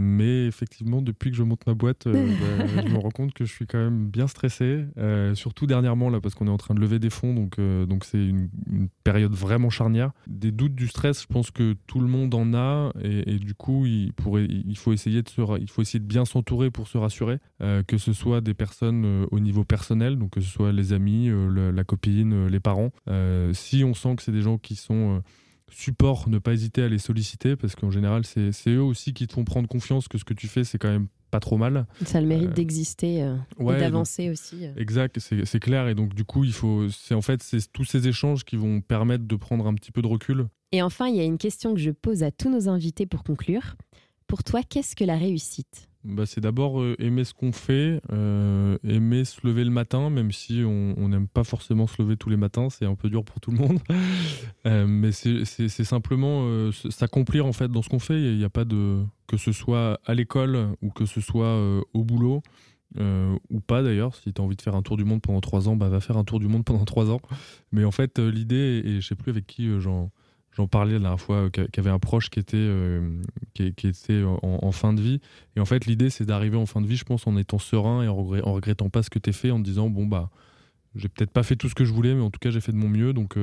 mais 0.00 0.46
effectivement, 0.46 1.02
depuis 1.02 1.30
que 1.30 1.36
je 1.36 1.42
monte 1.42 1.66
ma 1.66 1.74
boîte, 1.74 2.06
euh, 2.06 2.12
bah, 2.58 2.82
je 2.82 2.88
me 2.88 2.98
rends 2.98 3.10
compte 3.10 3.34
que 3.34 3.44
je 3.44 3.52
suis 3.52 3.66
quand 3.66 3.78
même 3.78 4.06
bien 4.06 4.26
stressé. 4.26 4.86
Euh, 4.96 5.34
surtout 5.34 5.66
dernièrement, 5.66 6.08
là, 6.08 6.20
parce 6.20 6.34
qu'on 6.34 6.46
est 6.46 6.50
en 6.50 6.56
train 6.56 6.74
de 6.74 6.80
lever 6.80 6.98
des 6.98 7.10
fonds. 7.10 7.34
Donc, 7.34 7.60
donc 7.60 8.04
c'est 8.04 8.24
une, 8.24 8.48
période 9.04 9.32
vraiment 9.32 9.68
charnière. 9.70 10.12
Des 10.26 10.52
doutes, 10.52 10.74
du 10.74 10.88
stress, 10.88 11.22
je 11.22 11.26
pense 11.26 11.50
que 11.50 11.76
tout 11.86 12.00
le 12.00 12.06
monde 12.06 12.34
en 12.34 12.54
a. 12.54 12.92
Et, 13.02 13.38
du 13.38 13.54
coup, 13.54 13.84
il, 13.84 14.12
pourrait, 14.14 14.46
il, 14.48 14.78
faut 14.78 14.92
essayer 14.92 15.22
de 15.22 15.28
se, 15.28 15.42
il 15.60 15.68
faut 15.68 15.82
essayer 15.82 16.00
de 16.00 16.06
bien 16.06 16.24
s'entourer 16.24 16.70
pour 16.70 16.88
se 16.88 16.96
rassurer. 16.96 17.38
que 17.58 17.98
ce 17.98 18.12
soit 18.12 18.40
des 18.40 18.54
personnes 18.54 19.26
au 19.30 19.40
niveau 19.40 19.64
personnel, 19.64 20.16
donc 20.16 20.30
que 20.30 20.40
ce 20.40 20.50
soit 20.50 20.72
les 20.72 20.92
amis, 20.94 21.30
la 21.54 21.84
copine, 21.84 22.46
les 22.46 22.60
parents. 22.60 22.90
si 23.52 23.84
on 23.84 23.92
sent 23.92 24.16
que 24.16 24.22
c'est 24.22 24.32
des 24.32 24.42
gens 24.42 24.56
qui 24.56 24.76
sont 24.76 25.22
support, 25.70 26.28
ne 26.28 26.38
pas 26.38 26.52
hésiter 26.52 26.82
à 26.82 26.88
les 26.88 26.98
solliciter 26.98 27.56
parce 27.56 27.74
qu'en 27.74 27.90
général, 27.90 28.24
c'est 28.24 28.70
eux 28.70 28.82
aussi 28.82 29.12
qui 29.12 29.26
te 29.26 29.32
font 29.32 29.44
prendre 29.44 29.68
confiance 29.68 30.08
que 30.08 30.18
ce 30.18 30.24
que 30.24 30.34
tu 30.34 30.48
fais, 30.48 30.64
c'est 30.64 30.78
quand 30.78 30.90
même 30.90 31.08
pas 31.30 31.40
trop 31.40 31.56
mal. 31.56 31.86
Ça 32.04 32.18
a 32.18 32.20
le 32.20 32.26
mérite 32.26 32.50
euh, 32.50 32.54
d'exister 32.54 33.22
euh, 33.22 33.36
et 33.60 33.78
d'avancer 33.78 34.30
aussi. 34.30 34.66
Euh. 34.66 34.72
Exact, 34.76 35.18
c'est 35.18 35.60
clair. 35.60 35.88
Et 35.88 35.94
donc, 35.94 36.14
du 36.14 36.24
coup, 36.24 36.44
il 36.44 36.52
faut. 36.52 36.88
C'est 36.90 37.14
en 37.14 37.22
fait 37.22 37.42
c'est 37.42 37.72
tous 37.72 37.84
ces 37.84 38.08
échanges 38.08 38.44
qui 38.44 38.56
vont 38.56 38.80
permettre 38.80 39.24
de 39.24 39.36
prendre 39.36 39.66
un 39.66 39.74
petit 39.74 39.92
peu 39.92 40.02
de 40.02 40.08
recul. 40.08 40.48
Et 40.72 40.82
enfin, 40.82 41.08
il 41.08 41.16
y 41.16 41.20
a 41.20 41.24
une 41.24 41.38
question 41.38 41.74
que 41.74 41.80
je 41.80 41.90
pose 41.90 42.22
à 42.22 42.30
tous 42.30 42.50
nos 42.50 42.68
invités 42.68 43.06
pour 43.06 43.24
conclure. 43.24 43.76
Pour 44.26 44.44
toi, 44.44 44.62
qu'est-ce 44.62 44.94
que 44.94 45.04
la 45.04 45.16
réussite? 45.16 45.89
Bah, 46.02 46.24
c'est 46.24 46.40
d'abord 46.40 46.80
euh, 46.80 46.96
aimer 46.98 47.24
ce 47.24 47.34
qu'on 47.34 47.52
fait, 47.52 48.00
euh, 48.10 48.78
aimer 48.84 49.26
se 49.26 49.46
lever 49.46 49.64
le 49.64 49.70
matin, 49.70 50.08
même 50.08 50.32
si 50.32 50.62
on 50.64 51.08
n'aime 51.08 51.28
pas 51.28 51.44
forcément 51.44 51.86
se 51.86 52.00
lever 52.00 52.16
tous 52.16 52.30
les 52.30 52.38
matins, 52.38 52.70
c'est 52.70 52.86
un 52.86 52.94
peu 52.94 53.10
dur 53.10 53.22
pour 53.22 53.40
tout 53.40 53.50
le 53.50 53.58
monde. 53.58 53.78
Euh, 54.66 54.86
mais 54.86 55.10
c'est 55.10 55.44
simplement 55.84 56.70
s'accomplir 56.90 57.46
en 57.46 57.52
fait 57.52 57.68
dans 57.68 57.80
ce 57.80 57.88
qu'on 57.88 57.98
fait. 57.98 58.20
Il 58.20 58.36
n'y 58.36 58.44
a 58.44 58.50
pas 58.50 58.66
de 58.66 59.02
que 59.26 59.38
ce 59.38 59.52
soit 59.52 59.98
à 60.04 60.12
l'école 60.12 60.74
ou 60.82 60.90
que 60.90 61.06
ce 61.06 61.22
soit 61.22 61.58
au 61.94 62.04
boulot. 62.04 62.42
ou 62.98 63.60
pas 63.60 63.82
d'ailleurs, 63.82 64.14
si 64.14 64.34
tu 64.34 64.40
as 64.40 64.44
envie 64.44 64.56
de 64.56 64.60
faire 64.60 64.74
un 64.74 64.82
tour 64.82 64.98
du 64.98 65.04
monde 65.04 65.22
pendant 65.22 65.40
trois 65.40 65.68
ans, 65.68 65.76
bah 65.76 65.88
va 65.88 66.00
faire 66.00 66.18
un 66.18 66.24
tour 66.24 66.40
du 66.40 66.46
monde 66.46 66.64
pendant 66.66 66.84
trois 66.84 67.10
ans. 67.10 67.20
Mais 67.72 67.84
en 67.84 67.90
fait, 67.90 68.18
l'idée, 68.18 68.82
et 68.84 69.00
je 69.00 69.06
sais 69.06 69.14
plus 69.14 69.30
avec 69.30 69.46
qui 69.46 69.70
j'en 69.80 70.10
j'en 70.52 70.66
parlais 70.66 70.94
la 70.94 70.98
dernière 71.00 71.20
fois, 71.20 71.50
qui 71.50 71.80
avait 71.80 71.90
un 71.90 71.98
proche 71.98 72.30
qui 72.30 72.40
était, 72.40 72.68
qui, 73.54 73.86
était 73.86 74.22
en, 74.24 74.72
fin 74.72 74.92
de 74.92 75.00
vie. 75.00 75.20
Et 75.56 75.60
en 75.60 75.64
fait, 75.64 75.86
l'idée, 75.86 76.10
c'est 76.10 76.24
d'arriver 76.24 76.56
en 76.56 76.66
fin 76.66 76.80
de 76.80 76.86
vie, 76.86 76.96
je 76.96 77.04
pense, 77.04 77.26
en 77.26 77.36
étant 77.36 77.58
serein 77.58 78.02
et 78.02 78.08
en, 78.08 78.14
regrettant 78.14 78.90
pas 78.90 79.02
ce 79.02 79.10
que 79.10 79.18
tu 79.18 79.32
fait, 79.32 79.50
en 79.50 79.58
te 79.58 79.64
disant, 79.64 79.88
bon, 79.88 80.06
bah, 80.06 80.30
j'ai 80.94 81.08
peut-être 81.08 81.30
pas 81.30 81.42
fait 81.42 81.56
tout 81.56 81.68
ce 81.68 81.74
que 81.74 81.84
je 81.84 81.92
voulais, 81.92 82.14
mais 82.14 82.22
en 82.22 82.30
tout 82.30 82.40
cas, 82.40 82.50
j'ai 82.50 82.60
fait 82.60 82.72
de 82.72 82.76
mon 82.76 82.88
mieux. 82.88 83.12
Donc, 83.12 83.36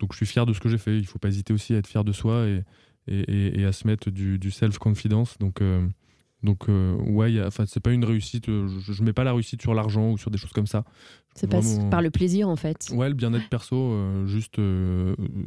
donc 0.00 0.12
je 0.12 0.16
suis 0.16 0.26
fier 0.26 0.46
de 0.46 0.52
ce 0.52 0.60
que 0.60 0.68
j'ai 0.68 0.78
fait. 0.78 0.98
Il 0.98 1.06
faut 1.06 1.18
pas 1.18 1.28
hésiter 1.28 1.52
aussi 1.52 1.74
à 1.74 1.78
être 1.78 1.86
fier 1.86 2.04
de 2.04 2.12
soi 2.12 2.46
et, 2.46 2.62
et, 3.08 3.64
à 3.64 3.72
se 3.72 3.86
mettre 3.86 4.10
du, 4.10 4.50
self-confidence. 4.50 5.38
Donc, 5.38 5.60
donc, 6.44 6.68
euh, 6.68 6.94
ouais, 7.06 7.42
enfin, 7.44 7.64
c'est 7.66 7.80
pas 7.80 7.90
une 7.90 8.04
réussite. 8.04 8.50
Euh, 8.50 8.68
je, 8.68 8.92
je, 8.92 9.02
mets 9.02 9.14
pas 9.14 9.24
la 9.24 9.32
réussite 9.32 9.62
sur 9.62 9.72
l'argent 9.72 10.10
ou 10.10 10.18
sur 10.18 10.30
des 10.30 10.36
choses 10.36 10.52
comme 10.52 10.66
ça. 10.66 10.84
C'est 11.34 11.50
pas 11.50 11.60
par 11.90 12.02
le 12.02 12.10
plaisir, 12.10 12.50
en 12.50 12.56
fait. 12.56 12.92
Ouais, 12.92 13.08
le 13.08 13.14
bien-être 13.14 13.48
perso, 13.48 13.76
euh, 13.76 14.26
juste, 14.26 14.60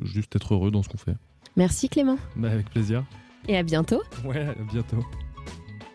juste 0.03 0.35
être 0.35 0.55
heureux 0.55 0.71
dans 0.71 0.81
ce 0.81 0.89
qu'on 0.89 0.97
fait. 0.97 1.15
Merci 1.55 1.87
Clément. 1.87 2.17
Bah, 2.35 2.49
avec 2.49 2.71
plaisir. 2.71 3.05
Et 3.47 3.55
à 3.55 3.63
bientôt. 3.63 4.01
Ouais, 4.25 4.41
à 4.41 4.55
bientôt. 4.73 5.05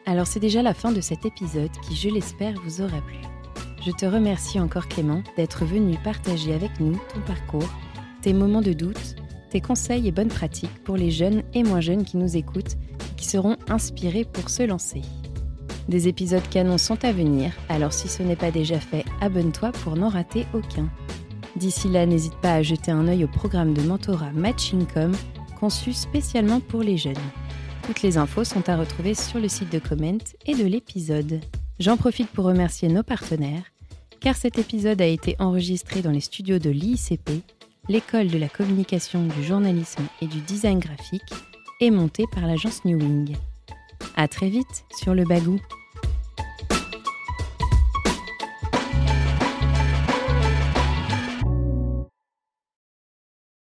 Alors, 0.06 0.28
c'est 0.28 0.40
déjà 0.40 0.62
la 0.62 0.72
fin 0.72 0.92
de 0.92 1.00
cet 1.00 1.26
épisode 1.26 1.70
qui, 1.82 1.96
je 1.96 2.08
l'espère, 2.08 2.54
vous 2.62 2.80
aura 2.80 3.00
plu. 3.02 3.18
Je 3.84 3.90
te 3.90 4.06
remercie 4.06 4.60
encore 4.60 4.86
Clément 4.86 5.24
d'être 5.36 5.64
venu 5.64 5.96
partager 6.04 6.54
avec 6.54 6.78
nous 6.78 6.96
ton 7.12 7.20
parcours, 7.22 7.68
tes 8.22 8.32
moments 8.32 8.62
de 8.62 8.72
doute, 8.72 9.16
tes 9.52 9.60
conseils 9.60 10.08
et 10.08 10.12
bonnes 10.12 10.28
pratiques 10.28 10.82
pour 10.82 10.96
les 10.96 11.10
jeunes 11.10 11.42
et 11.52 11.62
moins 11.62 11.82
jeunes 11.82 12.04
qui 12.04 12.16
nous 12.16 12.38
écoutent 12.38 12.78
qui 13.18 13.26
seront 13.26 13.58
inspirés 13.68 14.24
pour 14.24 14.48
se 14.48 14.62
lancer. 14.62 15.02
Des 15.88 16.08
épisodes 16.08 16.48
canons 16.48 16.78
sont 16.78 17.04
à 17.04 17.12
venir, 17.12 17.52
alors 17.68 17.92
si 17.92 18.08
ce 18.08 18.22
n'est 18.22 18.36
pas 18.36 18.50
déjà 18.50 18.80
fait, 18.80 19.04
abonne-toi 19.20 19.72
pour 19.72 19.94
n'en 19.94 20.08
rater 20.08 20.46
aucun. 20.54 20.88
D'ici 21.54 21.90
là, 21.90 22.06
n'hésite 22.06 22.36
pas 22.36 22.54
à 22.54 22.62
jeter 22.62 22.92
un 22.92 23.06
œil 23.08 23.24
au 23.24 23.28
programme 23.28 23.74
de 23.74 23.82
mentorat 23.82 24.32
Matchingcom 24.32 25.12
conçu 25.60 25.92
spécialement 25.92 26.60
pour 26.60 26.82
les 26.82 26.96
jeunes. 26.96 27.14
Toutes 27.82 28.00
les 28.00 28.16
infos 28.16 28.44
sont 28.44 28.70
à 28.70 28.78
retrouver 28.78 29.12
sur 29.12 29.38
le 29.38 29.48
site 29.48 29.70
de 29.70 29.80
Comment 29.80 30.16
et 30.46 30.54
de 30.54 30.64
l'épisode. 30.64 31.40
J'en 31.78 31.98
profite 31.98 32.30
pour 32.30 32.46
remercier 32.46 32.88
nos 32.88 33.02
partenaires, 33.02 33.64
car 34.18 34.34
cet 34.34 34.58
épisode 34.58 35.02
a 35.02 35.06
été 35.06 35.36
enregistré 35.38 36.00
dans 36.00 36.10
les 36.10 36.20
studios 36.20 36.58
de 36.58 36.70
l'ICP, 36.70 37.42
l'école 37.88 38.28
de 38.28 38.38
la 38.38 38.48
communication, 38.48 39.26
du 39.26 39.42
journalisme 39.42 40.04
et 40.20 40.26
du 40.26 40.40
design 40.40 40.78
graphique, 40.78 41.34
et 41.80 41.90
monté 41.90 42.24
par 42.32 42.46
l'agence 42.46 42.84
New 42.84 42.98
Wing. 42.98 43.36
À 44.16 44.28
très 44.28 44.48
vite 44.48 44.84
sur 44.96 45.14
le 45.14 45.24
bagou. 45.24 45.60